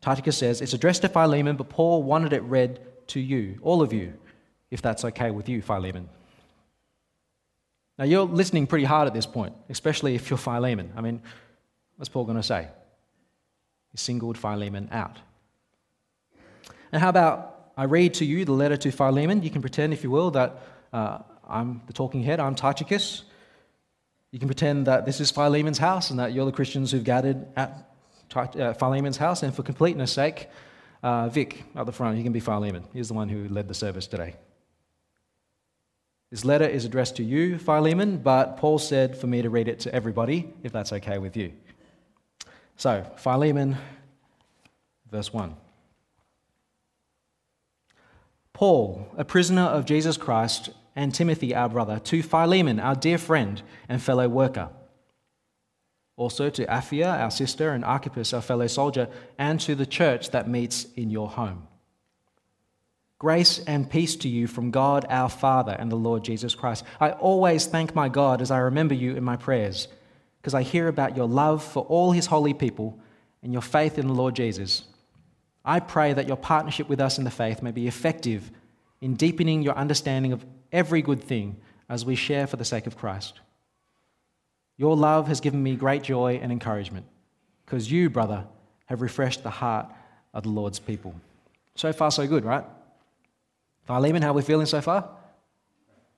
Tychicus 0.01 0.37
says, 0.37 0.61
It's 0.61 0.73
addressed 0.73 1.03
to 1.03 1.09
Philemon, 1.09 1.55
but 1.55 1.69
Paul 1.69 2.01
wanted 2.01 2.33
it 2.33 2.41
read 2.43 2.79
to 3.07 3.19
you, 3.19 3.59
all 3.61 3.81
of 3.83 3.93
you, 3.93 4.13
if 4.71 4.81
that's 4.81 5.05
okay 5.05 5.29
with 5.29 5.47
you, 5.47 5.61
Philemon. 5.61 6.09
Now, 7.99 8.05
you're 8.05 8.25
listening 8.25 8.67
pretty 8.67 8.85
hard 8.85 9.07
at 9.07 9.13
this 9.13 9.25
point, 9.25 9.53
especially 9.69 10.15
if 10.15 10.29
you're 10.29 10.37
Philemon. 10.37 10.91
I 10.95 11.01
mean, 11.01 11.21
What's 11.97 12.09
Paul 12.09 12.25
going 12.25 12.37
to 12.37 12.43
say? 12.43 12.67
He 13.91 13.97
singled 13.97 14.37
Philemon 14.37 14.89
out. 14.91 15.17
And 16.91 17.01
how 17.01 17.09
about 17.09 17.71
I 17.77 17.85
read 17.85 18.15
to 18.15 18.25
you 18.25 18.45
the 18.45 18.51
letter 18.51 18.77
to 18.77 18.91
Philemon? 18.91 19.43
You 19.43 19.49
can 19.49 19.61
pretend, 19.61 19.93
if 19.93 20.03
you 20.03 20.11
will, 20.11 20.31
that 20.31 20.61
uh, 20.93 21.19
I'm 21.47 21.81
the 21.87 21.93
talking 21.93 22.23
head, 22.23 22.39
I'm 22.39 22.55
Tychicus. 22.55 23.23
You 24.31 24.39
can 24.39 24.47
pretend 24.49 24.87
that 24.87 25.05
this 25.05 25.21
is 25.21 25.31
Philemon's 25.31 25.77
house 25.77 26.09
and 26.09 26.19
that 26.19 26.33
you're 26.33 26.45
the 26.45 26.51
Christians 26.51 26.91
who've 26.91 27.03
gathered 27.03 27.47
at 27.55 27.89
uh, 28.35 28.73
Philemon's 28.73 29.17
house. 29.17 29.43
And 29.43 29.55
for 29.55 29.63
completeness' 29.63 30.11
sake, 30.11 30.49
uh, 31.01 31.29
Vic 31.29 31.63
at 31.75 31.85
the 31.85 31.91
front, 31.93 32.17
he 32.17 32.23
can 32.23 32.33
be 32.33 32.41
Philemon. 32.41 32.83
He's 32.91 33.07
the 33.07 33.13
one 33.13 33.29
who 33.29 33.47
led 33.47 33.67
the 33.69 33.73
service 33.73 34.07
today. 34.07 34.35
This 36.31 36.43
letter 36.43 36.65
is 36.65 36.83
addressed 36.83 37.15
to 37.17 37.23
you, 37.23 37.57
Philemon, 37.57 38.17
but 38.17 38.57
Paul 38.57 38.79
said 38.79 39.15
for 39.15 39.27
me 39.27 39.41
to 39.41 39.49
read 39.49 39.69
it 39.69 39.79
to 39.81 39.93
everybody, 39.93 40.53
if 40.63 40.73
that's 40.73 40.91
okay 40.91 41.17
with 41.17 41.37
you. 41.37 41.53
So, 42.77 43.05
Philemon, 43.17 43.77
verse 45.09 45.31
1. 45.31 45.55
Paul, 48.53 49.07
a 49.17 49.25
prisoner 49.25 49.63
of 49.63 49.85
Jesus 49.85 50.17
Christ, 50.17 50.69
and 50.95 51.13
Timothy, 51.13 51.53
our 51.53 51.67
brother, 51.67 51.99
to 51.99 52.23
Philemon, 52.23 52.79
our 52.79 52.95
dear 52.95 53.17
friend 53.17 53.61
and 53.89 54.01
fellow 54.01 54.29
worker. 54.29 54.69
Also 56.17 56.49
to 56.49 56.65
Apphia, 56.65 57.19
our 57.19 57.31
sister, 57.31 57.71
and 57.71 57.83
Archippus, 57.83 58.33
our 58.33 58.41
fellow 58.41 58.67
soldier, 58.67 59.09
and 59.37 59.59
to 59.59 59.75
the 59.75 59.85
church 59.85 60.31
that 60.31 60.47
meets 60.47 60.85
in 60.95 61.09
your 61.09 61.27
home. 61.27 61.67
Grace 63.19 63.59
and 63.59 63.89
peace 63.89 64.15
to 64.17 64.29
you 64.29 64.47
from 64.47 64.71
God 64.71 65.05
our 65.09 65.29
Father 65.29 65.73
and 65.73 65.91
the 65.91 65.97
Lord 65.97 66.23
Jesus 66.23 66.55
Christ. 66.55 66.85
I 66.99 67.11
always 67.11 67.65
thank 67.65 67.93
my 67.93 68.07
God 68.07 68.41
as 68.41 68.51
I 68.51 68.59
remember 68.59 68.93
you 68.93 69.15
in 69.15 69.23
my 69.23 69.35
prayers, 69.35 69.89
because 70.45 70.53
I 70.53 70.61
hear 70.61 70.87
about 70.87 71.17
your 71.17 71.27
love 71.27 71.63
for 71.63 71.81
all 71.85 72.11
his 72.11 72.27
holy 72.27 72.53
people 72.53 72.99
and 73.41 73.51
your 73.51 73.63
faith 73.63 73.97
in 73.97 74.05
the 74.05 74.13
Lord 74.13 74.35
Jesus. 74.35 74.83
I 75.65 75.79
pray 75.79 76.13
that 76.13 76.27
your 76.27 76.37
partnership 76.37 76.87
with 76.87 76.99
us 76.99 77.17
in 77.17 77.23
the 77.23 77.31
faith 77.31 77.63
may 77.63 77.71
be 77.71 77.87
effective 77.87 78.51
in 79.01 79.15
deepening 79.15 79.63
your 79.63 79.73
understanding 79.73 80.33
of 80.33 80.45
every 80.71 81.01
good 81.01 81.23
thing 81.23 81.55
as 81.89 82.05
we 82.05 82.13
share 82.15 82.45
for 82.45 82.57
the 82.57 82.63
sake 82.63 82.85
of 82.85 82.95
Christ. 82.95 83.39
Your 84.77 84.95
love 84.95 85.27
has 85.29 85.41
given 85.41 85.63
me 85.63 85.75
great 85.75 86.03
joy 86.03 86.39
and 86.39 86.51
encouragement, 86.51 87.07
because 87.65 87.91
you, 87.91 88.11
brother, 88.11 88.45
have 88.85 89.01
refreshed 89.01 89.41
the 89.41 89.49
heart 89.49 89.91
of 90.35 90.43
the 90.43 90.49
Lord's 90.49 90.77
people. 90.77 91.15
So 91.73 91.91
far, 91.91 92.11
so 92.11 92.27
good, 92.27 92.45
right? 92.45 92.65
Philemon, 93.87 94.21
how 94.21 94.29
are 94.29 94.33
we 94.33 94.43
feeling 94.43 94.67
so 94.67 94.79
far? 94.79 95.09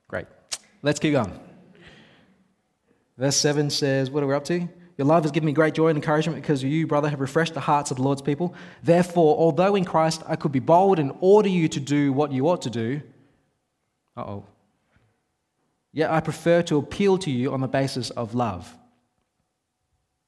Great. 0.06 0.26
Let's 0.82 1.00
keep 1.00 1.14
going. 1.14 1.47
Verse 3.18 3.36
7 3.36 3.68
says, 3.68 4.10
What 4.10 4.22
are 4.22 4.26
we 4.26 4.34
up 4.34 4.44
to? 4.44 4.68
Your 4.96 5.06
love 5.06 5.24
has 5.24 5.32
given 5.32 5.46
me 5.46 5.52
great 5.52 5.74
joy 5.74 5.88
and 5.88 5.98
encouragement 5.98 6.40
because 6.40 6.62
you, 6.62 6.86
brother, 6.86 7.08
have 7.08 7.20
refreshed 7.20 7.54
the 7.54 7.60
hearts 7.60 7.90
of 7.90 7.98
the 7.98 8.02
Lord's 8.02 8.22
people. 8.22 8.54
Therefore, 8.82 9.36
although 9.36 9.74
in 9.74 9.84
Christ 9.84 10.22
I 10.26 10.36
could 10.36 10.52
be 10.52 10.58
bold 10.58 10.98
and 10.98 11.12
order 11.20 11.48
you 11.48 11.68
to 11.68 11.80
do 11.80 12.12
what 12.12 12.32
you 12.32 12.48
ought 12.48 12.62
to 12.62 12.70
do, 12.70 13.00
uh 14.16 14.22
oh, 14.22 14.46
yet 15.92 16.10
I 16.10 16.20
prefer 16.20 16.62
to 16.62 16.78
appeal 16.78 17.18
to 17.18 17.30
you 17.30 17.52
on 17.52 17.60
the 17.60 17.68
basis 17.68 18.10
of 18.10 18.34
love. 18.34 18.76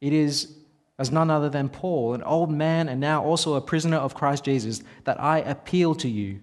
It 0.00 0.12
is 0.12 0.56
as 1.00 1.10
none 1.10 1.30
other 1.30 1.48
than 1.48 1.68
Paul, 1.68 2.14
an 2.14 2.22
old 2.22 2.50
man 2.50 2.88
and 2.88 3.00
now 3.00 3.24
also 3.24 3.54
a 3.54 3.60
prisoner 3.60 3.96
of 3.96 4.14
Christ 4.14 4.44
Jesus, 4.44 4.82
that 5.04 5.20
I 5.20 5.38
appeal 5.38 5.94
to 5.96 6.08
you 6.08 6.40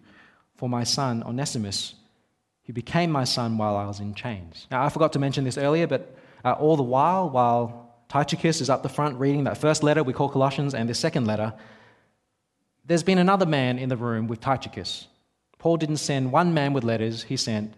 for 0.56 0.68
my 0.68 0.84
son 0.84 1.24
Onesimus, 1.24 1.94
who 2.66 2.74
became 2.74 3.12
my 3.12 3.24
son 3.24 3.58
while 3.58 3.78
I 3.78 3.86
was 3.86 4.00
in 4.00 4.16
chains. 4.16 4.66
Now, 4.72 4.84
I 4.84 4.90
forgot 4.90 5.14
to 5.14 5.20
mention 5.20 5.44
this 5.44 5.60
earlier, 5.60 5.86
but 5.86 6.18
uh, 6.44 6.54
all 6.54 6.76
the 6.76 6.84
while, 6.84 7.30
while 7.30 7.96
Tychicus 8.10 8.62
is 8.62 8.70
up 8.70 8.84
the 8.84 8.90
front 8.90 9.20
reading 9.20 9.44
that 9.46 9.58
first 9.58 9.84
letter 9.84 10.04
we 10.04 10.14
call 10.14 10.30
Colossians 10.30 10.74
and 10.74 10.90
the 10.90 10.94
second 10.94 11.26
letter, 11.26 11.54
there's 12.86 13.04
been 13.04 13.18
another 13.18 13.46
man 13.46 13.78
in 13.78 13.90
the 13.90 13.98
room 13.98 14.28
with 14.28 14.40
Tychicus. 14.40 15.08
Paul 15.60 15.78
didn't 15.78 15.98
send 15.98 16.32
one 16.32 16.54
man 16.54 16.74
with 16.74 16.84
letters, 16.84 17.24
he 17.24 17.36
sent 17.36 17.74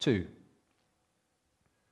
two. 0.00 0.26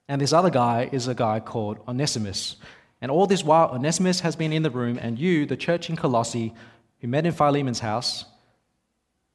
And 0.08 0.20
this 0.20 0.32
other 0.32 0.50
guy 0.50 0.88
is 0.90 1.06
a 1.06 1.14
guy 1.14 1.38
called 1.38 1.78
Onesimus. 1.86 2.56
And 3.00 3.10
all 3.10 3.26
this 3.26 3.44
while, 3.44 3.70
Onesimus 3.70 4.20
has 4.20 4.34
been 4.34 4.52
in 4.52 4.62
the 4.62 4.70
room, 4.70 4.98
and 5.00 5.18
you, 5.18 5.46
the 5.46 5.56
church 5.56 5.88
in 5.88 5.96
Colossae, 5.96 6.52
who 7.00 7.08
met 7.08 7.26
in 7.26 7.32
Philemon's 7.32 7.78
house, 7.78 8.24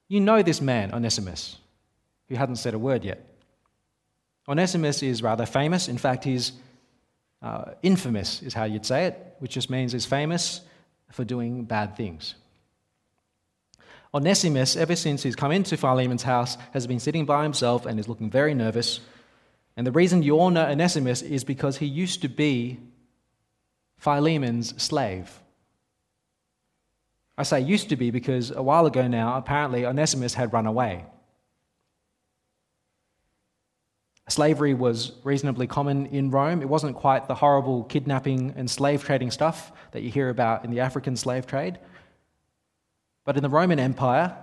you 0.07 0.19
know 0.19 0.43
this 0.43 0.61
man, 0.61 0.93
Onesimus, 0.93 1.57
who 2.27 2.35
hadn't 2.35 2.57
said 2.57 2.73
a 2.73 2.79
word 2.79 3.03
yet. 3.03 3.34
Onesimus 4.47 5.01
is 5.01 5.21
rather 5.21 5.45
famous. 5.45 5.87
In 5.87 5.97
fact, 5.97 6.23
he's 6.23 6.53
uh, 7.41 7.71
infamous, 7.81 8.41
is 8.41 8.53
how 8.53 8.65
you'd 8.65 8.85
say 8.85 9.05
it, 9.05 9.35
which 9.39 9.51
just 9.51 9.69
means 9.69 9.91
he's 9.91 10.05
famous 10.05 10.61
for 11.11 11.23
doing 11.23 11.63
bad 11.65 11.95
things. 11.95 12.35
Onesimus, 14.13 14.75
ever 14.77 14.95
since 14.95 15.23
he's 15.23 15.35
come 15.35 15.51
into 15.51 15.75
Philemon's 15.75 16.23
house, 16.23 16.57
has 16.71 16.87
been 16.87 16.99
sitting 16.99 17.25
by 17.25 17.43
himself 17.43 17.85
and 17.85 17.99
is 17.99 18.07
looking 18.07 18.29
very 18.29 18.53
nervous. 18.53 19.01
And 19.75 19.85
the 19.85 19.91
reason 19.91 20.23
you 20.23 20.39
all 20.39 20.49
know 20.49 20.65
Onesimus 20.65 21.21
is 21.21 21.43
because 21.43 21.77
he 21.77 21.85
used 21.85 22.21
to 22.21 22.29
be 22.29 22.79
Philemon's 23.97 24.81
slave. 24.81 25.29
I 27.37 27.43
say 27.43 27.59
used 27.59 27.89
to 27.89 27.97
be 27.97 28.11
because 28.11 28.51
a 28.51 28.63
while 28.63 28.85
ago 28.85 29.07
now, 29.07 29.37
apparently 29.37 29.85
Onesimus 29.85 30.33
had 30.33 30.53
run 30.53 30.65
away. 30.65 31.03
Slavery 34.27 34.73
was 34.73 35.11
reasonably 35.23 35.67
common 35.67 36.07
in 36.07 36.31
Rome. 36.31 36.61
It 36.61 36.69
wasn't 36.69 36.95
quite 36.95 37.27
the 37.27 37.35
horrible 37.35 37.83
kidnapping 37.83 38.53
and 38.55 38.69
slave 38.69 39.03
trading 39.03 39.31
stuff 39.31 39.71
that 39.91 40.01
you 40.01 40.09
hear 40.09 40.29
about 40.29 40.65
in 40.65 40.71
the 40.71 40.79
African 40.79 41.15
slave 41.15 41.45
trade. 41.45 41.77
But 43.23 43.37
in 43.37 43.43
the 43.43 43.49
Roman 43.49 43.79
Empire, 43.79 44.35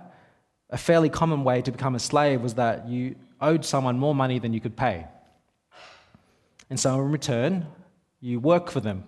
a 0.69 0.77
fairly 0.77 1.09
common 1.09 1.43
way 1.43 1.61
to 1.61 1.71
become 1.71 1.95
a 1.95 1.99
slave 1.99 2.41
was 2.41 2.53
that 2.55 2.87
you 2.87 3.15
owed 3.41 3.65
someone 3.65 3.99
more 3.99 4.15
money 4.15 4.39
than 4.39 4.53
you 4.53 4.61
could 4.61 4.77
pay. 4.77 5.05
And 6.69 6.79
so, 6.79 6.95
in 7.01 7.11
return, 7.11 7.67
you 8.21 8.39
work 8.39 8.71
for 8.71 8.79
them. 8.79 9.03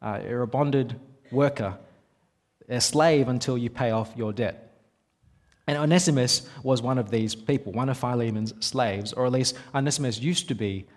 Uh, 0.00 0.20
you're 0.26 0.42
a 0.42 0.46
bonded 0.46 0.98
worker 1.30 1.76
a 2.70 2.80
slave 2.80 3.28
until 3.28 3.58
you 3.58 3.68
pay 3.68 3.90
off 3.90 4.12
your 4.16 4.32
debt. 4.32 4.69
And 5.70 5.78
Onesimus 5.78 6.48
was 6.64 6.82
one 6.82 6.98
of 6.98 7.12
these 7.12 7.36
people, 7.36 7.70
one 7.70 7.88
of 7.88 7.96
Philemon's 7.96 8.52
slaves, 8.58 9.12
or 9.12 9.24
at 9.24 9.30
least 9.30 9.56
Onesimus 9.72 10.18
used 10.18 10.48
to 10.48 10.56
be 10.56 10.88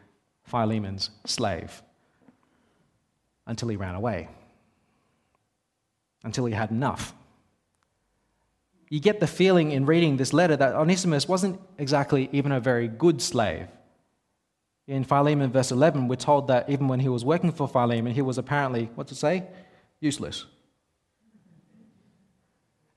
Philemon's 0.45 1.11
slave 1.27 1.83
until 3.45 3.67
he 3.67 3.75
ran 3.75 3.93
away, 3.93 4.29
until 6.23 6.45
he 6.45 6.55
had 6.55 6.71
enough. 6.71 7.13
You 8.89 8.99
get 8.99 9.19
the 9.19 9.27
feeling 9.27 9.69
in 9.73 9.85
reading 9.85 10.17
this 10.17 10.33
letter 10.33 10.55
that 10.55 10.73
Onesimus 10.73 11.27
wasn't 11.27 11.61
exactly 11.77 12.27
even 12.31 12.51
a 12.51 12.59
very 12.59 12.87
good 12.87 13.21
slave. 13.21 13.67
In 14.87 15.03
Philemon, 15.03 15.51
verse 15.51 15.69
11, 15.69 16.07
we're 16.07 16.15
told 16.15 16.47
that 16.47 16.67
even 16.67 16.87
when 16.87 16.99
he 16.99 17.09
was 17.09 17.23
working 17.23 17.51
for 17.51 17.67
Philemon, 17.67 18.11
he 18.11 18.23
was 18.23 18.39
apparently, 18.39 18.89
what's 18.95 19.11
it 19.11 19.17
say? 19.17 19.43
Useless. 19.99 20.47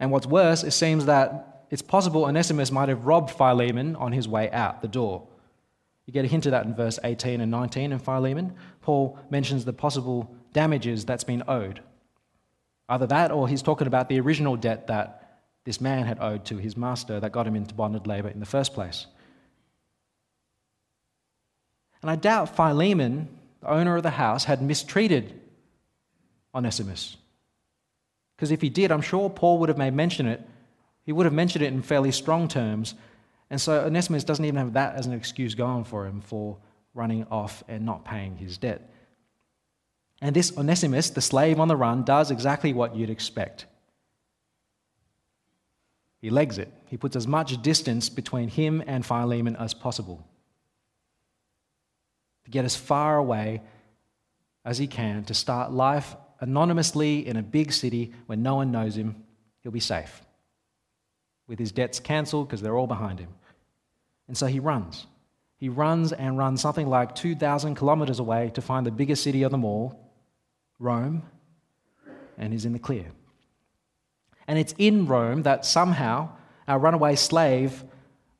And 0.01 0.11
what's 0.11 0.27
worse, 0.27 0.65
it 0.65 0.71
seems 0.71 1.05
that 1.05 1.53
it's 1.71 1.83
possible 1.83 2.25
Onesimus 2.25 2.71
might 2.71 2.89
have 2.89 3.07
robbed 3.07 3.31
Philemon 3.31 3.97
on 3.97 4.13
his 4.13 4.29
way 4.29 4.51
out 4.51 4.83
the 4.83 4.89
door. 4.89 5.27
You 6.07 6.13
get 6.13 6.25
a 6.25 6.29
hint 6.29 6.47
of 6.47 6.53
that 6.53 6.65
in 6.65 6.75
verse 6.75 6.99
18 7.03 7.41
and 7.41 7.51
19 7.51 7.93
in 7.93 7.99
Philemon. 7.99 8.55
Paul 8.81 9.19
mentions 9.29 9.65
the 9.65 9.73
possible 9.73 10.33
damages 10.53 11.05
that's 11.05 11.25
been 11.25 11.43
owed. 11.49 11.81
Either 12.89 13.07
that 13.09 13.33
or 13.33 13.49
he's 13.49 13.63
talking 13.63 13.89
about 13.89 14.09
the 14.09 14.21
original 14.21 14.57
debt 14.57 14.87
that 14.87 15.41
this 15.65 15.81
man 15.81 16.07
had 16.07 16.19
owed 16.21 16.45
to 16.45 16.59
his 16.59 16.77
master 16.77 17.19
that 17.19 17.33
got 17.33 17.47
him 17.47 17.57
into 17.57 17.75
bonded 17.75 18.07
labor 18.07 18.29
in 18.29 18.39
the 18.39 18.47
first 18.47 18.73
place. 18.73 19.07
And 22.01 22.11
I 22.11 22.15
doubt 22.15 22.55
Philemon, 22.55 23.29
the 23.61 23.69
owner 23.69 23.97
of 23.97 24.05
the 24.05 24.11
house, 24.11 24.45
had 24.45 24.63
mistreated 24.63 25.41
Onesimus. 26.55 27.17
Because 28.37 28.53
if 28.53 28.61
he 28.61 28.69
did, 28.69 28.93
I'm 28.93 29.03
sure 29.03 29.29
Paul 29.29 29.59
would 29.59 29.69
have 29.69 29.79
made 29.79 29.93
mention 29.93 30.27
of 30.27 30.35
it. 30.35 30.49
He 31.07 31.13
would 31.13 31.25
have 31.25 31.33
mentioned 31.33 31.65
it 31.65 31.73
in 31.73 31.83
fairly 31.83 32.11
strong 32.11 32.49
terms. 32.49 32.95
And 33.49 33.61
so 33.61 33.85
Onesimus 33.85 34.25
doesn't 34.25 34.45
even 34.45 34.59
have 34.59 34.73
that 34.73 34.97
as 34.97 35.07
an 35.07 35.13
excuse 35.13 35.55
going 35.55 35.85
for 35.85 36.05
him 36.05 36.21
for 36.21 36.59
running 36.95 37.27
off 37.31 37.63
and 37.69 37.87
not 37.87 38.05
paying 38.05 38.37
his 38.37 38.59
debt. 38.59 38.93
And 40.21 40.35
this 40.35 40.57
Onesimus, 40.59 41.11
the 41.11 41.21
slave 41.21 41.61
on 41.61 41.69
the 41.69 41.77
run, 41.77 42.03
does 42.03 42.31
exactly 42.31 42.73
what 42.73 42.97
you'd 42.97 43.11
expect. 43.11 43.67
He 46.21 46.31
legs 46.31 46.59
it. 46.59 46.73
He 46.87 46.97
puts 46.97 47.15
as 47.15 47.27
much 47.27 47.63
distance 47.63 48.09
between 48.09 48.49
him 48.49 48.83
and 48.87 49.07
Philemon 49.07 49.55
as 49.57 49.75
possible 49.75 50.27
to 52.45 52.51
get 52.51 52.65
as 52.65 52.75
far 52.75 53.19
away 53.19 53.61
as 54.65 54.79
he 54.79 54.87
can 54.87 55.25
to 55.25 55.35
start 55.35 55.71
life 55.71 56.17
anonymously 56.41 57.27
in 57.27 57.37
a 57.37 57.43
big 57.43 57.73
city 57.73 58.13
where 58.27 58.39
no 58.39 58.57
one 58.57 58.73
knows 58.73 58.97
him, 58.97 59.25
he'll 59.63 59.71
be 59.73 59.81
safe. 59.81 60.23
With 61.49 61.59
his 61.59 61.73
debts 61.73 62.01
cancelled 62.01 62.49
because 62.49 62.63
they're 62.63 62.77
all 62.77 62.87
behind 62.87 63.21
him. 63.21 63.31
And 64.29 64.37
so 64.37 64.47
he 64.47 64.59
runs. 64.59 65.07
He 65.59 65.69
runs 65.69 66.13
and 66.13 66.37
runs 66.37 66.61
something 66.61 66.89
like 66.89 67.15
2,000 67.15 67.77
kilometers 67.77 68.19
away 68.19 68.51
to 68.55 68.63
find 68.63 68.87
the 68.87 68.91
biggest 68.91 69.23
city 69.23 69.43
of 69.43 69.51
them 69.51 69.65
all, 69.65 69.99
Rome, 70.79 71.23
and 72.37 72.53
he's 72.53 72.65
in 72.65 72.73
the 72.73 72.79
clear. 72.79 73.07
And 74.47 74.59
it's 74.59 74.75
in 74.77 75.07
Rome 75.07 75.43
that 75.45 75.65
somehow 75.65 76.31
our 76.69 76.79
runaway 76.79 77.17
slave 77.17 77.85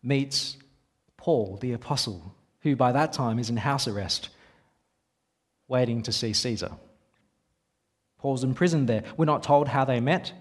meets 0.03 0.57
Paul, 1.17 1.59
the 1.61 1.73
apostle, 1.73 2.35
who 2.61 2.77
by 2.77 2.93
that 2.93 3.13
time 3.13 3.39
is 3.39 3.51
in 3.51 3.57
house 3.57 3.89
arrest, 3.89 4.29
waiting 5.69 6.03
to 6.03 6.13
see 6.13 6.33
Caesar. 6.33 6.73
Paul's 8.19 8.45
imprisoned 8.45 8.89
there. 8.89 9.05
We're 9.17 9.25
not 9.25 9.43
told 9.43 9.69
how 9.69 9.85
they 9.85 10.01
met. 10.01 10.33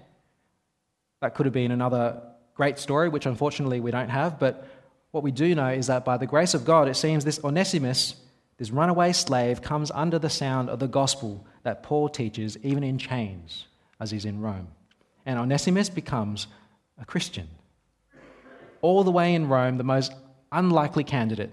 That 1.22 1.36
could 1.36 1.46
have 1.46 1.54
been 1.54 1.72
another 1.72 2.22
great 2.56 2.80
story, 2.80 3.10
which 3.10 3.26
unfortunately 3.26 3.80
we 3.80 3.92
don't 3.92 4.10
have. 4.10 4.40
But 4.40 4.68
what 5.12 5.24
we 5.24 5.32
do 5.32 5.54
know 5.54 5.70
is 5.70 5.88
that 5.88 6.04
by 6.04 6.18
the 6.18 6.26
grace 6.26 6.54
of 6.54 6.66
God, 6.66 6.88
it 6.88 6.96
seems 6.96 7.24
this 7.24 7.44
Onesimus, 7.44 8.16
this 8.58 8.72
runaway 8.72 9.14
slave, 9.14 9.62
comes 9.62 9.92
under 9.92 10.18
the 10.18 10.30
sound 10.30 10.70
of 10.70 10.80
the 10.80 10.88
gospel 10.88 11.46
that 11.64 11.84
Paul 11.84 12.10
teaches, 12.10 12.58
even 12.64 12.84
in 12.84 12.98
chains, 12.98 13.68
as 14.00 14.12
he's 14.12 14.26
in 14.26 14.42
Rome. 14.42 14.70
And 15.26 15.38
Onesimus 15.38 15.90
becomes 15.90 16.48
a 17.00 17.06
Christian. 17.06 17.48
All 18.82 19.04
the 19.04 19.12
way 19.12 19.36
in 19.36 19.48
Rome, 19.48 19.78
the 19.78 19.84
most 19.84 20.14
unlikely 20.52 21.04
candidate, 21.04 21.52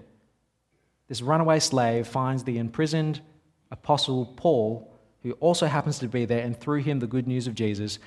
this 1.09 1.21
runaway 1.21 1.59
slave 1.59 2.07
finds 2.07 2.43
the 2.43 2.57
imprisoned 2.57 3.19
apostle 3.71 4.25
Paul, 4.37 4.89
who 5.23 5.33
also 5.33 5.67
happens 5.67 5.99
to 5.99 6.07
be 6.07 6.25
there, 6.25 6.43
and 6.43 6.57
through 6.57 6.81
him, 6.81 6.99
the 6.99 7.07
good 7.07 7.27
news 7.27 7.47
of 7.47 7.55
Jesus 7.55 7.99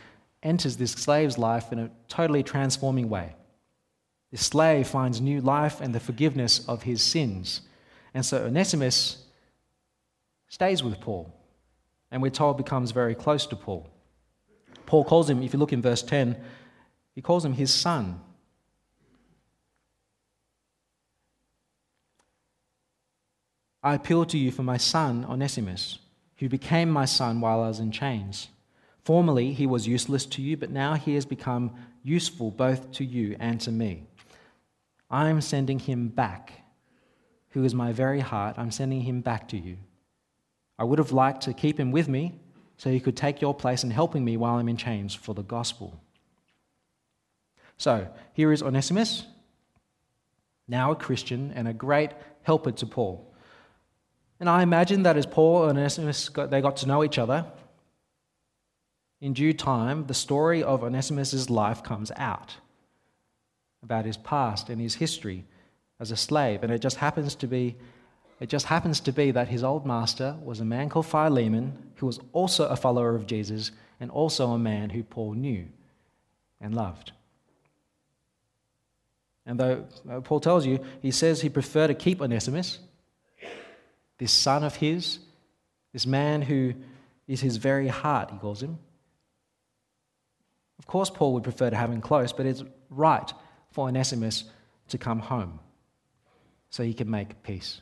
enters 0.47 0.77
this 0.77 0.93
slave's 0.93 1.37
life 1.37 1.73
in 1.73 1.79
a 1.79 1.91
totally 2.09 2.43
transforming 2.43 3.09
way. 3.09 3.35
The 4.31 4.39
slave 4.39 4.87
finds 4.87 5.21
new 5.21 5.41
life 5.41 5.81
and 5.81 5.95
the 5.95 6.01
forgiveness 6.01 6.67
of 6.69 6.85
his 6.85 7.03
sins. 7.03 7.63
And 8.15 8.25
so 8.25 8.45
Onesimus 8.45 9.25
stays 10.49 10.83
with 10.83 11.01
Paul, 11.01 11.33
and 12.11 12.23
we're 12.23 12.31
told 12.31 12.57
becomes 12.57 12.93
very 12.93 13.15
close 13.15 13.47
to 13.47 13.57
Paul. 13.57 13.91
Paul 14.87 15.05
calls 15.05 15.29
him, 15.29 15.43
if 15.43 15.53
you 15.53 15.59
look 15.59 15.73
in 15.73 15.83
verse 15.83 16.03
10, 16.03 16.37
he 17.15 17.21
calls 17.21 17.45
him 17.45 17.53
his 17.53 17.73
son. 17.73 18.21
I 23.83 23.95
appeal 23.95 24.25
to 24.27 24.39
you 24.39 24.51
for 24.51 24.63
my 24.63 24.77
son, 24.77 25.25
Onesimus, 25.29 25.99
who 26.39 26.49
became 26.49 26.91
my 26.91 27.05
son 27.05 27.41
while 27.41 27.63
I 27.63 27.69
was 27.69 27.81
in 27.81 27.91
chains. 27.91 28.49
Formerly 29.07 29.53
he 29.53 29.69
was 29.69 29.87
useless 29.87 30.27
to 30.27 30.43
you, 30.43 30.57
but 30.57 30.71
now 30.71 30.95
he 30.95 31.15
has 31.15 31.25
become 31.25 31.73
useful 32.03 32.51
both 32.51 32.91
to 32.91 33.05
you 33.05 33.37
and 33.39 33.61
to 33.61 33.71
me. 33.71 34.03
I 35.09 35.29
am 35.29 35.41
sending 35.41 35.79
him 35.79 36.09
back, 36.09 36.65
who 37.51 37.63
is 37.63 37.73
my 37.73 37.93
very 37.93 38.19
heart. 38.19 38.57
I'm 38.59 38.73
sending 38.73 39.03
him 39.03 39.21
back 39.21 39.47
to 39.51 39.57
you. 39.57 39.77
I 40.77 40.83
would 40.83 40.99
have 40.99 41.13
liked 41.13 41.43
to 41.43 41.55
keep 41.55 41.79
him 41.79 41.93
with 41.93 42.09
me 42.09 42.41
so 42.79 42.91
he 42.91 42.99
could 42.99 43.17
take 43.17 43.41
your 43.41 43.55
place 43.55 43.85
in 43.85 43.93
helping 43.93 44.25
me 44.25 44.37
while 44.37 44.57
I'm 44.57 44.69
in 44.69 44.77
chains 44.77 45.15
for 45.15 45.37
the 45.37 45.45
gospel. 45.45 46.01
So 47.77 48.09
here 48.33 48.51
is 48.51 48.61
Onesimus, 48.61 49.25
now 50.67 50.91
a 50.91 50.97
Christian 50.97 51.53
and 51.55 51.69
a 51.69 51.73
great 51.73 52.11
helper 52.43 52.73
to 52.73 52.87
Paul. 52.87 53.33
And 54.41 54.49
I 54.49 54.65
imagine 54.65 55.05
that 55.05 55.17
as 55.17 55.27
Paul 55.27 55.69
and 55.69 55.79
Onesimus 55.79 56.29
got, 56.29 56.51
they 56.51 56.61
got 56.61 56.79
to 56.79 56.89
know 56.89 57.05
each 57.05 57.19
other, 57.19 57.47
in 59.21 59.33
due 59.33 59.53
time, 59.53 60.07
the 60.07 60.15
story 60.15 60.63
of 60.63 60.85
Onesimus' 60.85 61.49
life 61.49 61.83
comes 61.83 62.13
out 62.17 62.57
about 63.83 64.05
his 64.05 64.17
past 64.17 64.69
and 64.69 64.81
his 64.81 64.97
history 64.97 65.45
as 65.99 66.11
a 66.11 66.17
slave. 66.17 66.63
And 66.63 66.73
it 66.73 66.81
just 66.81 66.97
happens 66.97 67.35
to 67.37 67.47
be 67.47 67.77
it 68.39 68.51
just 68.51 68.67
happens 68.67 69.01
to 69.01 69.13
be 69.13 69.31
that 69.31 69.49
his 69.49 69.65
old 69.65 69.87
master 69.87 70.37
was 70.43 70.61
a 70.61 70.65
man 70.65 70.91
called 70.91 71.07
Philemon, 71.07 71.93
who 71.97 72.05
was 72.05 72.21
also 72.35 72.69
a 72.69 72.77
follower 72.77 73.15
of 73.15 73.27
Jesus 73.27 73.71
and 73.99 74.11
also 74.11 74.51
a 74.51 74.59
man 74.59 74.91
who 74.91 75.03
Paul 75.03 75.33
knew 75.33 75.67
and 76.61 76.75
loved. 76.75 77.13
And 79.47 79.59
though 79.59 79.87
Paul 80.25 80.41
tells 80.41 80.67
you, 80.67 80.85
he 81.01 81.13
says 81.13 81.41
he 81.41 81.49
preferred 81.49 81.87
to 81.87 81.95
keep 81.95 82.21
Onesimus, 82.21 82.79
this 84.19 84.33
son 84.33 84.65
of 84.65 84.77
his, 84.77 85.21
this 85.93 86.05
man 86.05 86.43
who 86.43 86.75
is 87.27 87.41
his 87.41 87.57
very 87.57 87.89
heart, 87.89 88.31
he 88.31 88.39
calls 88.39 88.63
him. 88.63 88.79
Of 90.79 90.87
course, 90.87 91.11
Paul 91.11 91.35
would 91.35 91.43
prefer 91.43 91.71
to 91.71 91.77
have 91.77 91.91
him 91.91 92.01
close, 92.01 92.33
but 92.33 92.47
it's 92.47 92.65
right 92.91 93.33
for 93.71 93.89
Onesimus 93.89 94.45
to 94.89 94.99
come 94.99 95.19
home 95.19 95.59
so 96.71 96.83
he 96.83 96.95
can 96.95 97.11
make 97.11 97.43
peace. 97.43 97.81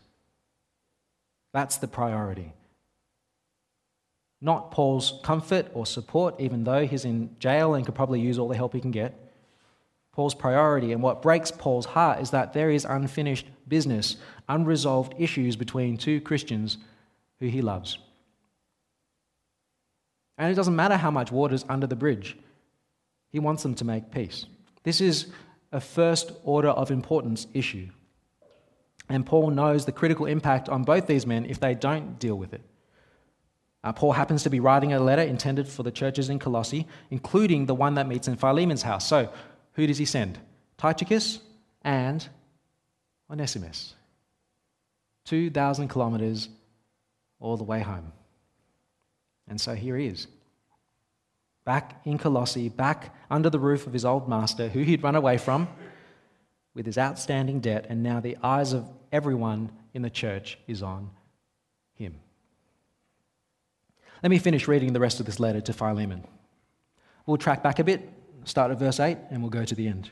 That's 1.53 1.77
the 1.77 1.89
priority. 1.89 2.53
Not 4.41 4.71
Paul's 4.71 5.21
comfort 5.23 5.69
or 5.73 5.87
support, 5.87 6.39
even 6.39 6.65
though 6.65 6.87
he's 6.87 7.05
in 7.05 7.37
jail 7.39 7.75
and 7.75 7.87
could 7.87 7.95
probably 7.95 8.21
use 8.21 8.39
all 8.39 8.49
the 8.49 8.57
help 8.57 8.75
he 8.75 8.81
can 8.81 8.91
get. 8.91 9.19
Paul's 10.13 10.35
priority 10.35 10.93
and 10.93 11.03
what 11.03 11.23
breaks 11.23 11.51
Paul's 11.51 11.87
heart 11.87 12.21
is 12.21 12.31
that 12.31 12.53
there 12.53 12.71
is 12.71 12.85
unfinished 12.85 13.47
business, 13.67 14.17
unresolved 14.49 15.15
issues 15.19 15.57
between 15.57 15.97
two 15.97 16.21
Christians 16.21 16.79
who 17.41 17.47
he 17.47 17.63
loves. 17.63 17.99
And 20.39 20.53
it 20.53 20.55
doesn't 20.55 20.77
matter 20.77 20.97
how 20.97 21.11
much 21.11 21.33
water's 21.33 21.65
under 21.69 21.87
the 21.87 21.97
bridge, 21.97 22.37
he 23.35 23.41
wants 23.41 23.65
them 23.65 23.75
to 23.75 23.85
make 23.85 24.13
peace. 24.13 24.47
This 24.85 25.01
is 25.01 25.27
a 25.73 25.81
first 25.81 26.31
order 26.45 26.69
of 26.69 26.93
importance 26.93 27.49
issue. 27.53 27.89
And 29.09 29.27
Paul 29.27 29.51
knows 29.51 29.85
the 29.85 29.91
critical 29.91 30.27
impact 30.27 30.69
on 30.69 30.85
both 30.85 31.09
these 31.09 31.27
men 31.27 31.45
if 31.47 31.59
they 31.59 31.75
don't 31.75 32.21
deal 32.21 32.37
with 32.37 32.55
it. 32.55 32.61
Uh, 33.83 33.93
Paul 33.93 34.13
happens 34.13 34.45
to 34.45 34.51
be 34.51 34.61
writing 34.61 34.93
a 34.93 35.01
letter 35.01 35.23
intended 35.23 35.67
for 35.67 35.83
the 35.83 35.91
churches 35.91 36.31
in 36.31 36.39
Colossae, 36.39 36.87
including 37.11 37.67
the 37.67 37.75
one 37.75 37.95
that 37.95 38.07
meets 38.07 38.29
in 38.29 38.37
Philemon's 38.37 38.83
house. 38.83 39.05
So, 39.05 39.29
who 39.73 39.89
does 39.89 39.99
he 39.99 40.05
send? 40.05 40.39
Tychicus 40.79 41.41
and 41.83 42.29
Onesimus. 43.29 43.95
2,000 45.25 45.89
kilometers 45.89 46.51
all 47.41 47.57
the 47.57 47.65
way 47.65 47.81
home. 47.81 48.13
And 49.49 49.61
so 49.61 49.75
here 49.75 49.97
he 49.97 50.07
is, 50.07 50.29
back 51.65 52.01
in 52.05 52.19
Colossae, 52.19 52.69
back 52.69 53.15
under 53.31 53.51
the 53.51 53.59
roof 53.59 53.87
of 53.87 53.93
his 53.93 54.05
old 54.05 54.29
master, 54.29 54.69
who 54.69 54.81
he'd 54.81 55.03
run 55.03 55.17
away 55.17 55.39
from 55.39 55.69
with 56.75 56.87
his 56.87 56.99
outstanding 56.99 57.61
debt, 57.61 57.87
and 57.89 58.03
now 58.03 58.21
the 58.21 58.37
eyes 58.43 58.73
of 58.73 58.89
everyone 59.13 59.71
in 59.93 60.03
the 60.03 60.11
church 60.11 60.59
is 60.67 60.83
on 60.83 61.11
him. 61.95 62.17
Let 64.23 64.31
me 64.31 64.39
finish 64.39 64.67
reading 64.67 64.93
the 64.93 65.01
rest 65.01 65.21
of 65.21 65.27
this 65.27 65.39
letter 65.39 65.61
to 65.63 65.73
Philemon. 65.73 66.25
We'll 67.27 67.37
track 67.37 67.63
back 67.63 67.79
a 67.79 67.85
bit, 67.85 68.09
start 68.45 68.71
at 68.71 68.79
verse 68.79 68.99
8, 68.99 69.19
and 69.31 69.41
we'll 69.41 69.51
go 69.51 69.65
to 69.65 69.75
the 69.75 69.87
end. 69.87 70.11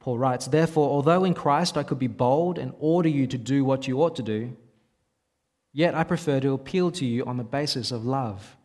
Paul 0.00 0.18
writes, 0.18 0.46
Therefore, 0.46 0.90
although 0.90 1.24
in 1.24 1.34
Christ 1.34 1.76
I 1.76 1.84
could 1.84 1.98
be 1.98 2.08
bold 2.08 2.58
and 2.58 2.74
order 2.80 3.08
you 3.08 3.26
to 3.28 3.38
do 3.38 3.64
what 3.64 3.86
you 3.86 4.02
ought 4.02 4.16
to 4.16 4.22
do, 4.22 4.56
yet 5.72 5.94
I 5.94 6.02
prefer 6.02 6.40
to 6.40 6.54
appeal 6.54 6.90
to 6.92 7.06
you 7.06 7.24
on 7.24 7.36
the 7.36 7.44
basis 7.44 7.92
of 7.92 8.04
love. 8.04 8.56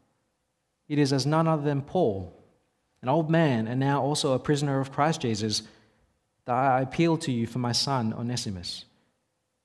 It 0.88 1.00
is 1.00 1.12
as 1.12 1.26
none 1.26 1.48
other 1.48 1.64
than 1.64 1.82
Paul 1.82 2.34
an 3.02 3.10
old 3.10 3.30
man 3.30 3.68
and 3.68 3.80
now 3.80 4.02
also 4.02 4.34
a 4.34 4.40
prisoner 4.40 4.80
of 4.80 4.92
Christ 4.92 5.22
Jesus, 5.22 5.64
that 6.46 6.56
I 6.56 6.82
appeal 6.82 7.18
to 7.20 7.32
you 7.32 7.46
for 7.46 7.60
my 7.60 7.72
son 7.72 8.14
Onesimus, 8.14 8.86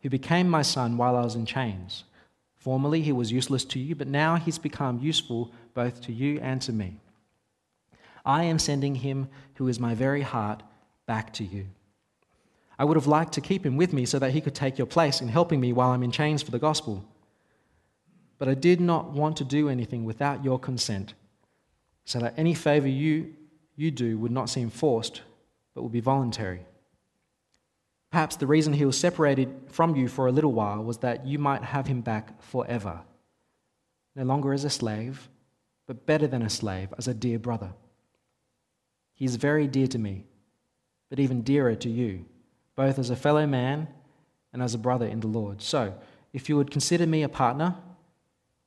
who 0.01 0.11
became 0.11 0.49
my 0.49 0.63
son 0.63 0.97
while 0.97 1.17
I 1.17 1.23
was 1.23 1.35
in 1.35 1.47
chains. 1.47 2.05
Formerly 2.57 3.03
he 3.03 3.13
was 3.13 3.33
useless 3.33 3.65
to 3.67 3.79
you, 3.79 3.95
but 3.95 4.07
now 4.07 4.37
he's 4.37 4.59
become 4.59 5.01
useful 5.01 5.51
both 5.75 6.03
to 6.03 6.13
you 6.13 6.39
and 6.41 6.61
to 6.63 6.73
me. 6.73 7.01
I 8.25 8.45
am 8.45 8.59
sending 8.59 8.97
him, 8.97 9.29
who 9.55 9.67
is 9.67 9.81
my 9.81 9.95
very 9.95 10.23
heart, 10.23 10.63
back 11.07 11.33
to 11.35 11.45
you. 11.45 11.67
I 12.79 12.85
would 12.85 12.97
have 12.97 13.07
liked 13.07 13.33
to 13.35 13.41
keep 13.41 13.67
him 13.67 13.77
with 13.77 13.93
me 13.93 14.07
so 14.07 14.19
that 14.19 14.31
he 14.33 14.41
could 14.41 14.55
take 14.55 14.79
your 14.79 14.87
place 14.87 15.21
in 15.21 15.29
helping 15.29 15.61
me 15.61 15.73
while 15.73 15.91
I'm 15.91 16.03
in 16.03 16.13
chains 16.13 16.43
for 16.43 16.51
the 16.51 16.59
gospel. 16.59 17.05
But 18.43 18.49
I 18.49 18.55
did 18.55 18.81
not 18.81 19.13
want 19.13 19.37
to 19.37 19.45
do 19.45 19.69
anything 19.69 20.05
without 20.05 20.43
your 20.43 20.59
consent 20.59 21.15
so 22.05 22.19
that 22.19 22.35
any 22.37 22.55
favor 22.55 22.89
you, 22.89 23.35
you 23.77 23.93
do 23.93 24.19
would 24.19 24.33
not 24.33 24.51
seem 24.51 24.69
forced, 24.69 25.23
but 25.77 25.83
would 25.85 25.93
be 25.93 26.01
voluntary. 26.01 26.67
Perhaps 28.11 28.35
the 28.35 28.49
reason 28.49 28.73
he 28.73 28.85
was 28.85 28.99
separated 28.99 29.55
from 29.69 29.95
you 29.95 30.09
for 30.09 30.27
a 30.27 30.33
little 30.33 30.51
while 30.51 30.83
was 30.83 30.99
that 30.99 31.25
you 31.25 31.39
might 31.39 31.63
have 31.63 31.87
him 31.87 32.01
back 32.01 32.43
forever, 32.43 33.03
no 34.17 34.25
longer 34.25 34.53
as 34.53 34.65
a 34.65 34.71
slave, 34.71 35.29
but 35.87 36.05
better 36.05 36.27
than 36.27 36.43
a 36.43 36.51
slave, 36.51 36.93
as 36.99 37.07
a 37.07 37.15
dear 37.15 37.39
brother. 37.39 37.73
He 39.15 39.25
is 39.25 39.37
very 39.37 39.69
dear 39.69 39.87
to 39.87 40.01
me, 40.01 40.25
but 41.11 41.21
even 41.21 41.43
dearer 41.43 41.77
to 41.77 41.89
you, 41.89 42.25
both 42.75 42.99
as 42.99 43.09
a 43.09 43.15
fellow 43.15 43.47
man 43.47 43.87
and 44.53 44.61
as 44.61 44.75
a 44.75 44.79
brother 44.79 45.07
in 45.07 45.21
the 45.21 45.29
Lord. 45.29 45.63
So, 45.63 45.95
if 46.33 46.49
you 46.49 46.57
would 46.57 46.73
consider 46.73 47.07
me 47.07 47.23
a 47.23 47.29
partner, 47.29 47.77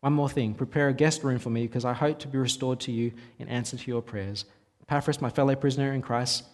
One 0.00 0.12
more 0.12 0.28
thing 0.28 0.54
prepare 0.54 0.88
a 0.88 0.94
guest 0.94 1.24
room 1.24 1.38
for 1.38 1.50
me 1.50 1.66
because 1.66 1.84
I 1.84 1.92
hope 1.92 2.18
to 2.20 2.28
be 2.28 2.38
restored 2.38 2.80
to 2.80 2.92
you 2.92 3.12
in 3.38 3.48
answer 3.48 3.76
to 3.76 3.90
your 3.90 4.02
prayers. 4.02 4.44
Epaphras, 4.82 5.20
my 5.20 5.30
fellow 5.30 5.54
prisoner 5.54 5.92
in 5.92 6.02
Christ, 6.02 6.44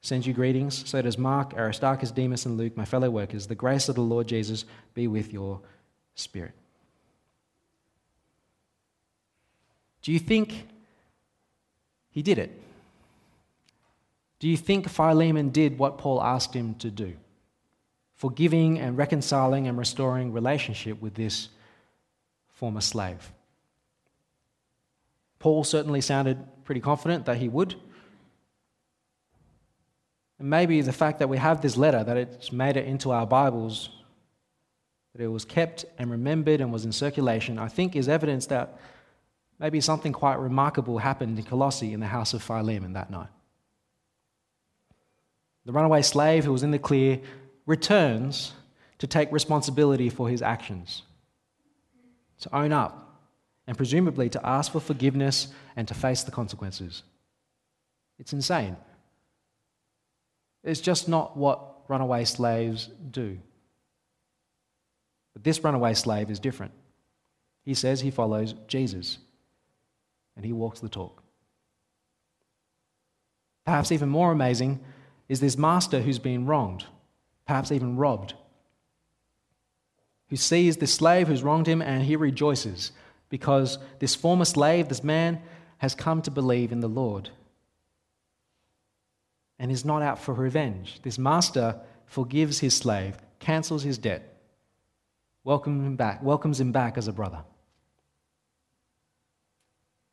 sends 0.00 0.26
you 0.26 0.32
greetings. 0.32 0.88
So 0.88 1.02
does 1.02 1.18
Mark, 1.18 1.54
Aristarchus, 1.54 2.10
Demas, 2.10 2.46
and 2.46 2.56
Luke, 2.56 2.76
my 2.76 2.84
fellow 2.84 3.10
workers. 3.10 3.46
The 3.46 3.54
grace 3.54 3.88
of 3.88 3.96
the 3.96 4.00
Lord 4.00 4.28
Jesus 4.28 4.64
be 4.94 5.06
with 5.06 5.32
your 5.32 5.60
spirit. 6.14 6.52
Do 10.02 10.12
you 10.12 10.18
think 10.18 10.66
he 12.10 12.22
did 12.22 12.38
it? 12.38 12.60
Do 14.38 14.48
you 14.48 14.56
think 14.56 14.88
Philemon 14.88 15.50
did 15.50 15.78
what 15.78 15.98
Paul 15.98 16.22
asked 16.22 16.54
him 16.54 16.74
to 16.76 16.90
do? 16.90 17.14
Forgiving 18.14 18.78
and 18.78 18.96
reconciling 18.96 19.66
and 19.66 19.76
restoring 19.76 20.32
relationship 20.32 21.00
with 21.02 21.14
this 21.14 21.48
former 22.60 22.82
slave. 22.82 23.32
Paul 25.38 25.64
certainly 25.64 26.02
sounded 26.02 26.36
pretty 26.64 26.82
confident 26.82 27.24
that 27.24 27.38
he 27.38 27.48
would. 27.48 27.74
And 30.38 30.50
maybe 30.50 30.82
the 30.82 30.92
fact 30.92 31.20
that 31.20 31.30
we 31.30 31.38
have 31.38 31.62
this 31.62 31.78
letter, 31.78 32.04
that 32.04 32.18
it's 32.18 32.52
made 32.52 32.76
it 32.76 32.84
into 32.84 33.12
our 33.12 33.26
Bibles, 33.26 33.88
that 35.14 35.24
it 35.24 35.28
was 35.28 35.46
kept 35.46 35.86
and 35.96 36.10
remembered 36.10 36.60
and 36.60 36.70
was 36.70 36.84
in 36.84 36.92
circulation, 36.92 37.58
I 37.58 37.68
think 37.68 37.96
is 37.96 38.10
evidence 38.10 38.44
that 38.48 38.78
maybe 39.58 39.80
something 39.80 40.12
quite 40.12 40.38
remarkable 40.38 40.98
happened 40.98 41.38
in 41.38 41.44
Colossae 41.46 41.94
in 41.94 42.00
the 42.00 42.08
house 42.08 42.34
of 42.34 42.42
Philemon 42.42 42.92
that 42.92 43.10
night. 43.10 43.30
The 45.64 45.72
runaway 45.72 46.02
slave 46.02 46.44
who 46.44 46.52
was 46.52 46.62
in 46.62 46.72
the 46.72 46.78
clear 46.78 47.20
returns 47.64 48.52
to 48.98 49.06
take 49.06 49.32
responsibility 49.32 50.10
for 50.10 50.28
his 50.28 50.42
actions, 50.42 51.04
to 52.40 52.56
own 52.56 52.72
up, 52.72 53.20
and 53.66 53.76
presumably 53.76 54.28
to 54.30 54.46
ask 54.46 54.72
for 54.72 54.80
forgiveness 54.80 55.48
and 55.76 55.86
to 55.88 55.94
face 55.94 56.22
the 56.22 56.30
consequences. 56.30 57.02
It's 58.18 58.32
insane. 58.32 58.76
It's 60.62 60.80
just 60.80 61.08
not 61.08 61.36
what 61.36 61.88
runaway 61.88 62.24
slaves 62.24 62.88
do. 63.10 63.38
But 65.32 65.44
this 65.44 65.62
runaway 65.62 65.94
slave 65.94 66.30
is 66.30 66.38
different. 66.38 66.72
He 67.64 67.74
says 67.74 68.00
he 68.00 68.10
follows 68.10 68.54
Jesus 68.66 69.18
and 70.36 70.44
he 70.44 70.52
walks 70.52 70.80
the 70.80 70.88
talk. 70.88 71.22
Perhaps 73.64 73.92
even 73.92 74.08
more 74.08 74.32
amazing 74.32 74.80
is 75.28 75.40
this 75.40 75.56
master 75.56 76.00
who's 76.00 76.18
been 76.18 76.46
wronged, 76.46 76.86
perhaps 77.46 77.70
even 77.70 77.96
robbed, 77.96 78.34
who 80.30 80.36
sees 80.36 80.76
this 80.76 80.94
slave 80.94 81.28
who's 81.28 81.42
wronged 81.42 81.66
him 81.66 81.82
and 81.82 82.04
he 82.04 82.16
rejoices 82.16 82.92
because 83.28 83.78
this 83.98 84.14
former 84.14 84.44
slave, 84.44 84.88
this 84.88 85.04
man, 85.04 85.42
has 85.78 85.94
come 85.94 86.22
to 86.22 86.30
believe 86.30 86.72
in 86.72 86.80
the 86.80 86.88
Lord 86.88 87.30
and 89.58 89.70
is 89.70 89.84
not 89.84 90.02
out 90.02 90.18
for 90.18 90.32
revenge. 90.32 91.00
This 91.02 91.18
master 91.18 91.80
forgives 92.06 92.60
his 92.60 92.76
slave, 92.76 93.16
cancels 93.40 93.82
his 93.82 93.98
debt, 93.98 94.40
welcomes 95.42 95.84
him 95.84 95.96
back, 95.96 96.22
welcomes 96.22 96.60
him 96.60 96.70
back 96.70 96.96
as 96.96 97.08
a 97.08 97.12
brother. 97.12 97.42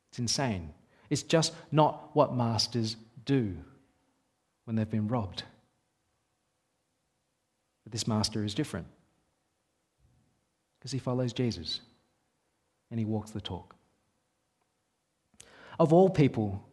It's 0.10 0.20
insane. 0.20 0.74
It's 1.10 1.24
just 1.24 1.54
not 1.72 2.10
what 2.14 2.36
masters 2.36 2.98
do 3.24 3.56
when 4.66 4.76
they've 4.76 4.90
been 4.90 5.08
robbed. 5.08 5.44
But 7.84 7.92
this 7.92 8.08
master 8.08 8.44
is 8.44 8.56
different 8.56 8.88
because 10.88 10.94
he 10.94 11.00
follows 11.00 11.34
Jesus 11.34 11.82
and 12.90 12.98
he 12.98 13.04
walks 13.04 13.32
the 13.32 13.42
talk. 13.42 13.76
Of 15.78 15.92
all 15.92 16.10
people, 16.10 16.64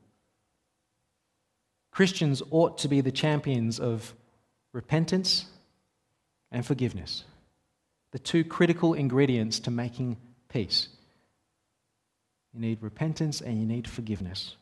Christians 1.90 2.40
ought 2.52 2.78
to 2.78 2.86
be 2.86 3.00
the 3.00 3.10
champions 3.10 3.80
of 3.80 4.14
repentance 4.72 5.46
and 6.52 6.64
forgiveness, 6.64 7.24
the 8.12 8.20
two 8.20 8.44
critical 8.44 8.94
ingredients 8.94 9.58
to 9.58 9.72
making 9.72 10.16
peace. 10.48 10.86
You 12.52 12.60
need 12.60 12.84
repentance 12.84 13.40
and 13.40 13.58
you 13.58 13.66
need 13.66 13.88
forgiveness. 13.88 14.54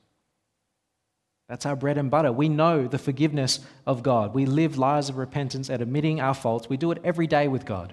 That's 1.50 1.66
our 1.66 1.76
bread 1.76 1.98
and 1.98 2.10
butter. 2.10 2.32
We 2.32 2.48
know 2.48 2.88
the 2.88 2.96
forgiveness 2.96 3.60
of 3.86 4.02
God. 4.02 4.32
We 4.32 4.46
live 4.46 4.78
lives 4.78 5.10
of 5.10 5.18
repentance 5.18 5.68
and 5.68 5.82
admitting 5.82 6.22
our 6.22 6.32
faults. 6.32 6.70
We 6.70 6.78
do 6.78 6.90
it 6.90 7.02
every 7.04 7.26
day 7.26 7.48
with 7.48 7.66
God. 7.66 7.92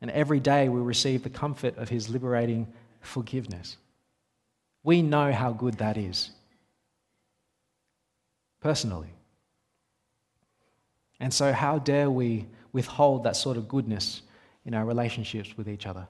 And 0.00 0.10
every 0.10 0.40
day 0.40 0.68
we 0.68 0.80
receive 0.80 1.22
the 1.22 1.30
comfort 1.30 1.76
of 1.76 1.88
His 1.88 2.08
liberating 2.08 2.66
forgiveness. 3.00 3.76
We 4.82 5.02
know 5.02 5.32
how 5.32 5.52
good 5.52 5.74
that 5.78 5.96
is. 5.96 6.30
Personally. 8.60 9.12
And 11.20 11.34
so, 11.34 11.52
how 11.52 11.78
dare 11.78 12.10
we 12.10 12.46
withhold 12.72 13.24
that 13.24 13.36
sort 13.36 13.56
of 13.56 13.68
goodness 13.68 14.22
in 14.64 14.74
our 14.74 14.84
relationships 14.84 15.56
with 15.56 15.68
each 15.68 15.86
other? 15.86 16.06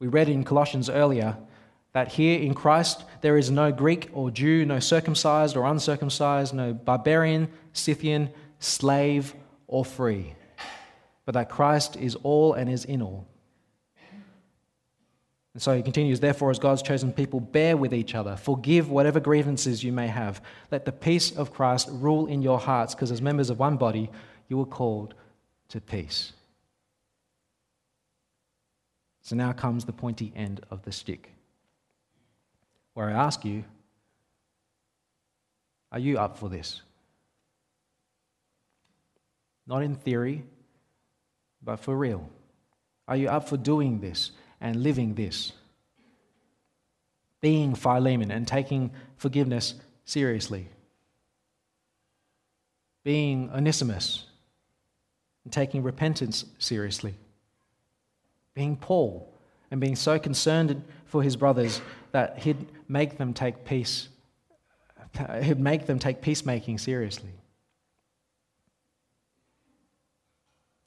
We 0.00 0.08
read 0.08 0.28
in 0.28 0.44
Colossians 0.44 0.88
earlier 0.88 1.36
that 1.92 2.08
here 2.08 2.40
in 2.40 2.54
Christ 2.54 3.04
there 3.20 3.36
is 3.36 3.50
no 3.50 3.70
Greek 3.70 4.08
or 4.12 4.30
Jew, 4.30 4.64
no 4.64 4.80
circumcised 4.80 5.56
or 5.56 5.66
uncircumcised, 5.66 6.54
no 6.54 6.72
barbarian, 6.72 7.48
Scythian, 7.72 8.30
slave, 8.58 9.34
or 9.66 9.84
free, 9.84 10.34
but 11.30 11.34
that 11.34 11.48
Christ 11.48 11.94
is 11.94 12.16
all 12.24 12.54
and 12.54 12.68
is 12.68 12.84
in 12.84 13.00
all. 13.00 13.24
And 15.54 15.62
so 15.62 15.76
he 15.76 15.80
continues, 15.80 16.18
therefore, 16.18 16.50
as 16.50 16.58
God's 16.58 16.82
chosen 16.82 17.12
people, 17.12 17.38
bear 17.38 17.76
with 17.76 17.94
each 17.94 18.16
other, 18.16 18.34
forgive 18.34 18.90
whatever 18.90 19.20
grievances 19.20 19.84
you 19.84 19.92
may 19.92 20.08
have. 20.08 20.42
Let 20.72 20.86
the 20.86 20.90
peace 20.90 21.30
of 21.30 21.52
Christ 21.52 21.88
rule 21.92 22.26
in 22.26 22.42
your 22.42 22.58
hearts, 22.58 22.96
because 22.96 23.12
as 23.12 23.22
members 23.22 23.48
of 23.48 23.60
one 23.60 23.76
body, 23.76 24.10
you 24.48 24.58
were 24.58 24.66
called 24.66 25.14
to 25.68 25.80
peace. 25.80 26.32
So 29.22 29.36
now 29.36 29.52
comes 29.52 29.84
the 29.84 29.92
pointy 29.92 30.32
end 30.34 30.62
of 30.68 30.82
the 30.82 30.90
stick 30.90 31.30
where 32.94 33.08
I 33.08 33.12
ask 33.12 33.44
you, 33.44 33.62
are 35.92 36.00
you 36.00 36.18
up 36.18 36.38
for 36.38 36.48
this? 36.48 36.82
Not 39.68 39.84
in 39.84 39.94
theory, 39.94 40.42
but 41.62 41.76
for 41.80 41.96
real. 41.96 42.28
Are 43.08 43.16
you 43.16 43.28
up 43.28 43.48
for 43.48 43.56
doing 43.56 44.00
this 44.00 44.30
and 44.60 44.82
living 44.82 45.14
this? 45.14 45.52
Being 47.40 47.74
Philemon 47.74 48.30
and 48.30 48.46
taking 48.46 48.90
forgiveness 49.16 49.74
seriously. 50.04 50.68
Being 53.02 53.50
Onesimus 53.50 54.26
and 55.44 55.52
taking 55.52 55.82
repentance 55.82 56.44
seriously. 56.58 57.14
Being 58.54 58.76
Paul 58.76 59.32
and 59.70 59.80
being 59.80 59.96
so 59.96 60.18
concerned 60.18 60.82
for 61.06 61.22
his 61.22 61.36
brothers 61.36 61.80
that 62.12 62.38
he'd 62.38 62.66
make 62.88 63.18
them 63.18 63.32
take 63.32 63.64
peace, 63.64 64.08
he'd 65.42 65.60
make 65.60 65.86
them 65.86 65.98
take 65.98 66.20
peacemaking 66.20 66.78
seriously. 66.78 67.30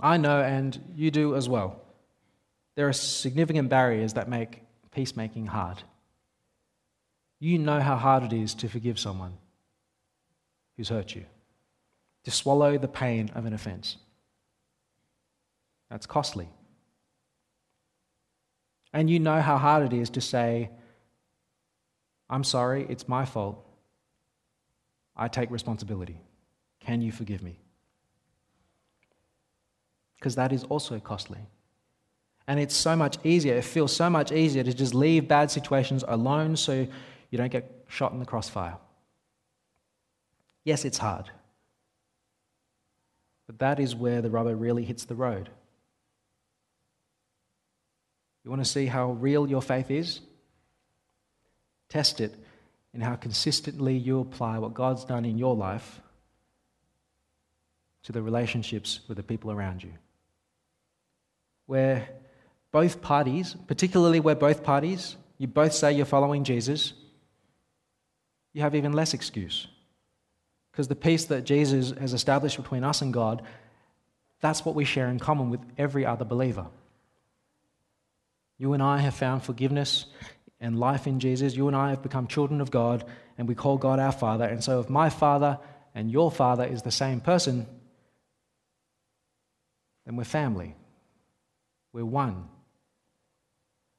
I 0.04 0.18
know, 0.18 0.42
and 0.42 0.78
you 0.96 1.12
do 1.12 1.34
as 1.36 1.48
well. 1.48 1.82
There 2.76 2.90
are 2.90 2.94
significant 2.94 3.70
barriers 3.70 4.14
that 4.14 4.28
make 4.28 4.62
peacemaking 4.92 5.46
hard. 5.46 5.82
You 7.40 7.58
know 7.58 7.80
how 7.80 7.96
hard 7.96 8.24
it 8.24 8.34
is 8.34 8.54
to 8.56 8.68
forgive 8.68 9.00
someone 9.00 9.38
who's 10.76 10.90
hurt 10.90 11.16
you, 11.16 11.24
to 12.26 12.32
swallow 12.32 12.78
the 12.78 12.88
pain 12.88 13.32
of 13.34 13.46
an 13.46 13.54
offense. 13.54 13.96
That's 15.90 16.06
costly. 16.06 16.50
And 18.92 19.10
you 19.10 19.20
know 19.20 19.40
how 19.40 19.58
hard 19.58 19.94
it 19.94 19.96
is 19.96 20.10
to 20.12 20.22
say, 20.22 20.70
I'm 22.30 22.44
sorry, 22.44 22.86
it's 22.90 23.08
my 23.08 23.24
fault. 23.24 23.66
I 25.16 25.30
take 25.30 25.50
responsibility. 25.50 26.20
Can 26.82 27.02
you 27.02 27.12
forgive 27.12 27.42
me? 27.42 27.63
Because 30.24 30.36
that 30.36 30.54
is 30.54 30.64
also 30.64 31.02
costly. 31.02 31.50
And 32.48 32.58
it's 32.58 32.74
so 32.74 32.96
much 32.96 33.18
easier, 33.26 33.56
it 33.56 33.66
feels 33.66 33.94
so 33.94 34.10
much 34.10 34.32
easier 34.32 34.64
to 34.64 34.74
just 34.74 34.94
leave 34.94 35.28
bad 35.28 35.52
situations 35.52 36.02
alone 36.08 36.56
so 36.56 36.88
you 37.30 37.38
don't 37.38 37.52
get 37.52 37.84
shot 37.90 38.14
in 38.14 38.20
the 38.20 38.26
crossfire. 38.26 38.78
Yes, 40.64 40.86
it's 40.86 40.98
hard. 40.98 41.30
But 43.48 43.60
that 43.60 43.82
is 43.82 43.98
where 43.98 44.22
the 44.22 44.30
rubber 44.30 44.56
really 44.56 44.86
hits 44.86 45.04
the 45.04 45.14
road. 45.14 45.50
You 48.46 48.50
want 48.50 48.64
to 48.64 48.70
see 48.70 48.86
how 48.86 49.12
real 49.12 49.50
your 49.50 49.62
faith 49.62 49.92
is? 49.92 50.22
Test 51.90 52.22
it 52.22 52.34
in 52.94 53.02
how 53.02 53.16
consistently 53.16 53.98
you 53.98 54.22
apply 54.22 54.58
what 54.60 54.74
God's 54.74 55.04
done 55.04 55.26
in 55.26 55.38
your 55.38 55.54
life 55.54 56.00
to 58.04 58.14
the 58.14 58.22
relationships 58.22 59.02
with 59.10 59.18
the 59.18 59.24
people 59.24 59.52
around 59.52 59.84
you. 59.84 59.92
Where 61.66 62.08
both 62.72 63.02
parties, 63.02 63.56
particularly 63.68 64.20
where 64.20 64.36
both 64.36 64.64
parties, 64.64 65.16
you 65.38 65.48
both 65.48 65.74
say 65.74 65.94
you're 65.94 66.06
following 66.06 66.44
Jesus, 66.44 66.94
you 68.54 68.62
have 68.62 68.76
even 68.76 68.94
less 68.94 69.14
excuse 69.14 69.68
Because 70.72 70.88
the 70.88 70.96
peace 70.96 71.26
that 71.26 71.44
Jesus 71.44 71.98
has 72.00 72.14
established 72.14 72.58
between 72.58 72.84
us 72.84 73.02
and 73.02 73.14
God, 73.14 73.42
that's 74.42 74.66
what 74.66 74.76
we 74.76 74.86
share 74.86 75.08
in 75.08 75.20
common 75.20 75.50
with 75.50 75.62
every 75.78 76.06
other 76.06 76.26
believer. 76.26 76.68
You 78.58 78.74
and 78.74 78.84
I 78.84 79.00
have 79.00 79.14
found 79.14 79.44
forgiveness 79.44 80.06
and 80.60 80.80
life 80.80 81.08
in 81.08 81.20
Jesus. 81.20 81.56
You 81.56 81.68
and 81.68 81.76
I 81.76 81.90
have 81.90 82.02
become 82.02 82.28
children 82.28 82.62
of 82.62 82.72
God, 82.72 83.04
and 83.38 83.48
we 83.48 83.56
call 83.56 83.78
God 83.78 84.00
our 84.00 84.12
Father. 84.12 84.46
And 84.46 84.64
so, 84.64 84.80
if 84.80 84.90
my 84.90 85.10
Father 85.10 85.60
and 85.94 86.10
your 86.10 86.32
Father 86.32 86.64
is 86.64 86.82
the 86.82 86.92
same 86.92 87.20
person, 87.20 87.68
then 90.06 90.16
we're 90.16 90.24
family. 90.24 90.76
We're 91.94 92.04
one. 92.04 92.50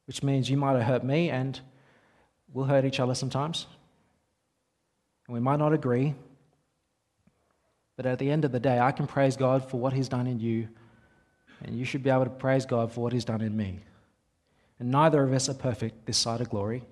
Which 0.07 0.22
means 0.22 0.50
you 0.50 0.57
might 0.57 0.76
have 0.76 0.83
hurt 0.83 1.04
me, 1.04 1.30
and 1.30 1.59
we'll 2.52 2.66
hurt 2.66 2.85
each 2.85 3.00
other 3.00 3.14
sometimes. 3.14 3.66
And 5.26 5.35
we 5.35 5.40
might 5.40 5.59
not 5.59 5.72
agree. 5.72 6.14
But 7.96 8.07
at 8.07 8.18
the 8.18 8.30
end 8.30 8.44
of 8.44 8.52
the 8.52 8.61
day, 8.61 8.78
I 8.78 8.92
can 8.92 9.07
praise 9.07 9.37
God 9.37 9.70
for 9.70 9.78
what 9.78 9.92
He's 9.92 10.09
done 10.09 10.26
in 10.26 10.40
you, 10.40 10.68
and 11.62 11.78
you 11.78 11.85
should 11.85 12.02
be 12.02 12.11
able 12.11 12.24
to 12.24 12.30
praise 12.30 12.66
God 12.66 12.92
for 12.92 13.00
what 13.00 13.12
He's 13.12 13.24
done 13.24 13.40
in 13.40 13.57
me. 13.57 13.78
And 14.78 14.90
neither 14.90 15.22
of 15.22 15.33
us 15.33 15.48
are 15.48 15.54
perfect 15.54 16.04
this 16.04 16.18
side 16.18 16.40
of 16.40 16.50
glory. 16.50 16.83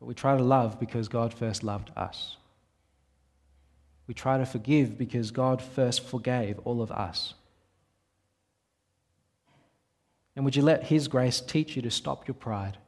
But 0.00 0.06
we 0.06 0.14
try 0.14 0.36
to 0.36 0.42
love 0.42 0.80
because 0.80 1.08
God 1.08 1.34
first 1.34 1.62
loved 1.62 1.90
us. 1.96 2.36
We 4.06 4.14
try 4.14 4.38
to 4.38 4.46
forgive 4.46 4.96
because 4.96 5.30
God 5.30 5.60
first 5.60 6.02
forgave 6.02 6.58
all 6.60 6.80
of 6.80 6.90
us. 6.90 7.34
And 10.38 10.44
would 10.44 10.54
you 10.54 10.62
let 10.62 10.84
His 10.84 11.08
grace 11.08 11.40
teach 11.40 11.74
you 11.74 11.82
to 11.82 11.90
stop 11.90 12.28
your 12.28 12.34
pride? 12.36 12.78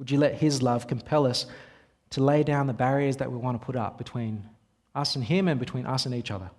Would 0.00 0.10
you 0.10 0.18
let 0.18 0.34
His 0.34 0.60
love 0.60 0.88
compel 0.88 1.24
us 1.24 1.46
to 2.10 2.20
lay 2.20 2.42
down 2.42 2.66
the 2.66 2.72
barriers 2.72 3.18
that 3.18 3.30
we 3.30 3.38
want 3.38 3.60
to 3.60 3.64
put 3.64 3.76
up 3.76 3.96
between 3.96 4.48
us 4.96 5.14
and 5.14 5.24
Him 5.24 5.46
and 5.46 5.60
between 5.60 5.86
us 5.86 6.04
and 6.04 6.16
each 6.16 6.32
other? 6.32 6.50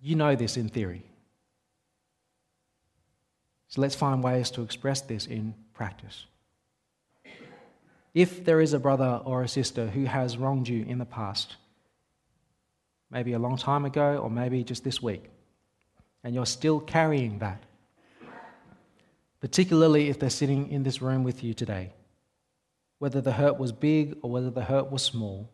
You 0.00 0.16
know 0.16 0.34
this 0.34 0.56
in 0.56 0.70
theory. 0.70 1.04
So 3.68 3.82
let's 3.82 3.94
find 3.94 4.24
ways 4.24 4.50
to 4.50 4.62
express 4.62 5.02
this 5.02 5.28
in 5.28 5.54
practice. 5.72 6.26
If 8.12 8.44
there 8.44 8.60
is 8.60 8.72
a 8.72 8.80
brother 8.80 9.20
or 9.24 9.44
a 9.44 9.48
sister 9.48 9.86
who 9.86 10.06
has 10.06 10.36
wronged 10.36 10.66
you 10.66 10.84
in 10.84 10.98
the 10.98 11.04
past, 11.04 11.54
maybe 13.10 13.32
a 13.32 13.38
long 13.38 13.56
time 13.56 13.84
ago 13.84 14.18
or 14.18 14.30
maybe 14.30 14.64
just 14.64 14.84
this 14.84 15.02
week, 15.02 15.24
and 16.24 16.34
you're 16.34 16.46
still 16.46 16.80
carrying 16.80 17.38
that, 17.38 17.62
particularly 19.40 20.08
if 20.08 20.18
they're 20.18 20.30
sitting 20.30 20.70
in 20.70 20.82
this 20.82 21.00
room 21.00 21.22
with 21.22 21.44
you 21.44 21.54
today, 21.54 21.92
whether 22.98 23.20
the 23.20 23.32
hurt 23.32 23.58
was 23.58 23.72
big 23.72 24.16
or 24.22 24.30
whether 24.30 24.50
the 24.50 24.64
hurt 24.64 24.90
was 24.90 25.02
small, 25.02 25.50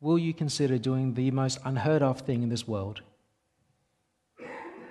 will 0.00 0.18
you 0.18 0.32
consider 0.32 0.78
doing 0.78 1.14
the 1.14 1.30
most 1.30 1.58
unheard 1.64 2.02
of 2.02 2.20
thing 2.20 2.42
in 2.42 2.48
this 2.48 2.68
world 2.68 3.00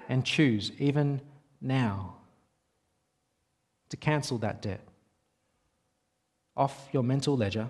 and 0.10 0.26
choose, 0.26 0.72
even 0.78 1.22
now, 1.62 2.16
to 3.90 3.98
cancel 3.98 4.38
that 4.40 4.62
debt 4.62 4.82
off 6.58 6.90
your 6.92 7.04
mental 7.04 7.38
ledger 7.38 7.70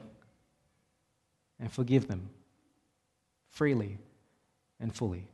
and 1.60 1.72
forgive 1.72 2.08
them 2.08 2.30
freely 3.50 3.98
and 4.80 4.94
fully 4.94 5.28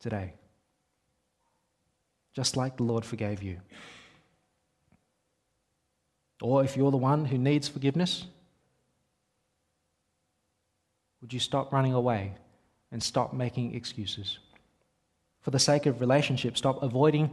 today, 0.00 0.34
just 2.32 2.56
like 2.56 2.76
the 2.76 2.82
Lord 2.82 3.04
forgave 3.04 3.42
you. 3.42 3.60
Or 6.42 6.64
if 6.64 6.76
you're 6.76 6.90
the 6.90 6.96
one 6.96 7.24
who 7.24 7.38
needs 7.38 7.68
forgiveness, 7.68 8.26
would 11.20 11.32
you 11.32 11.40
stop 11.40 11.72
running 11.72 11.94
away 11.94 12.34
and 12.92 13.02
stop 13.02 13.32
making 13.32 13.74
excuses? 13.74 14.38
For 15.40 15.50
the 15.50 15.58
sake 15.58 15.86
of 15.86 16.00
relationship, 16.00 16.56
stop 16.56 16.82
avoiding 16.82 17.30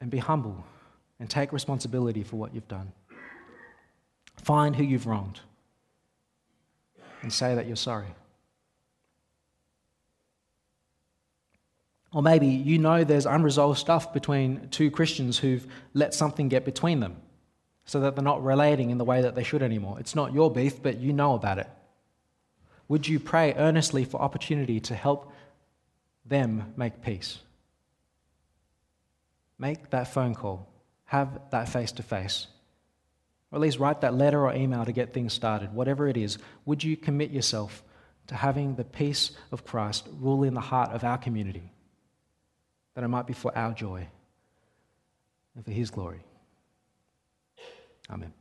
and 0.00 0.10
be 0.10 0.18
humble 0.18 0.64
and 1.18 1.30
take 1.30 1.52
responsibility 1.52 2.22
for 2.22 2.36
what 2.36 2.54
you've 2.54 2.68
done. 2.68 2.92
Find 4.36 4.76
who 4.76 4.84
you've 4.84 5.06
wronged 5.06 5.40
and 7.22 7.32
say 7.32 7.54
that 7.54 7.66
you're 7.66 7.76
sorry. 7.76 8.14
Or 12.12 12.22
maybe 12.22 12.46
you 12.46 12.78
know 12.78 13.02
there's 13.02 13.26
unresolved 13.26 13.78
stuff 13.78 14.12
between 14.12 14.68
two 14.68 14.90
Christians 14.90 15.38
who've 15.38 15.66
let 15.94 16.14
something 16.14 16.48
get 16.48 16.64
between 16.64 17.00
them 17.00 17.16
so 17.86 18.00
that 18.00 18.14
they're 18.14 18.24
not 18.24 18.44
relating 18.44 18.90
in 18.90 18.98
the 18.98 19.04
way 19.04 19.22
that 19.22 19.34
they 19.34 19.42
should 19.42 19.62
anymore. 19.62 19.98
It's 19.98 20.14
not 20.14 20.32
your 20.32 20.50
beef, 20.50 20.80
but 20.80 20.98
you 20.98 21.12
know 21.12 21.34
about 21.34 21.58
it. 21.58 21.68
Would 22.88 23.08
you 23.08 23.18
pray 23.18 23.54
earnestly 23.54 24.04
for 24.04 24.20
opportunity 24.20 24.78
to 24.80 24.94
help 24.94 25.32
them 26.24 26.72
make 26.76 27.02
peace? 27.02 27.38
Make 29.58 29.90
that 29.90 30.12
phone 30.12 30.34
call, 30.34 30.68
have 31.06 31.40
that 31.50 31.68
face 31.68 31.92
to 31.92 32.02
face, 32.02 32.46
or 33.54 33.58
at 33.58 33.60
least 33.60 33.78
write 33.78 34.00
that 34.00 34.14
letter 34.14 34.44
or 34.44 34.52
email 34.52 34.84
to 34.84 34.90
get 34.90 35.14
things 35.14 35.32
started. 35.32 35.72
Whatever 35.72 36.08
it 36.08 36.16
is, 36.16 36.38
would 36.64 36.82
you 36.82 36.96
commit 36.96 37.30
yourself 37.30 37.84
to 38.26 38.34
having 38.34 38.74
the 38.74 38.82
peace 38.82 39.30
of 39.52 39.64
Christ 39.64 40.08
rule 40.18 40.42
in 40.42 40.54
the 40.54 40.60
heart 40.60 40.90
of 40.90 41.04
our 41.04 41.18
community, 41.18 41.70
that 42.94 43.04
it 43.04 43.08
might 43.08 43.28
be 43.28 43.32
for 43.32 43.56
our 43.56 43.72
joy 43.72 44.08
and 45.54 45.64
for 45.64 45.70
His 45.70 45.92
glory? 45.92 46.24
Amen. 48.10 48.32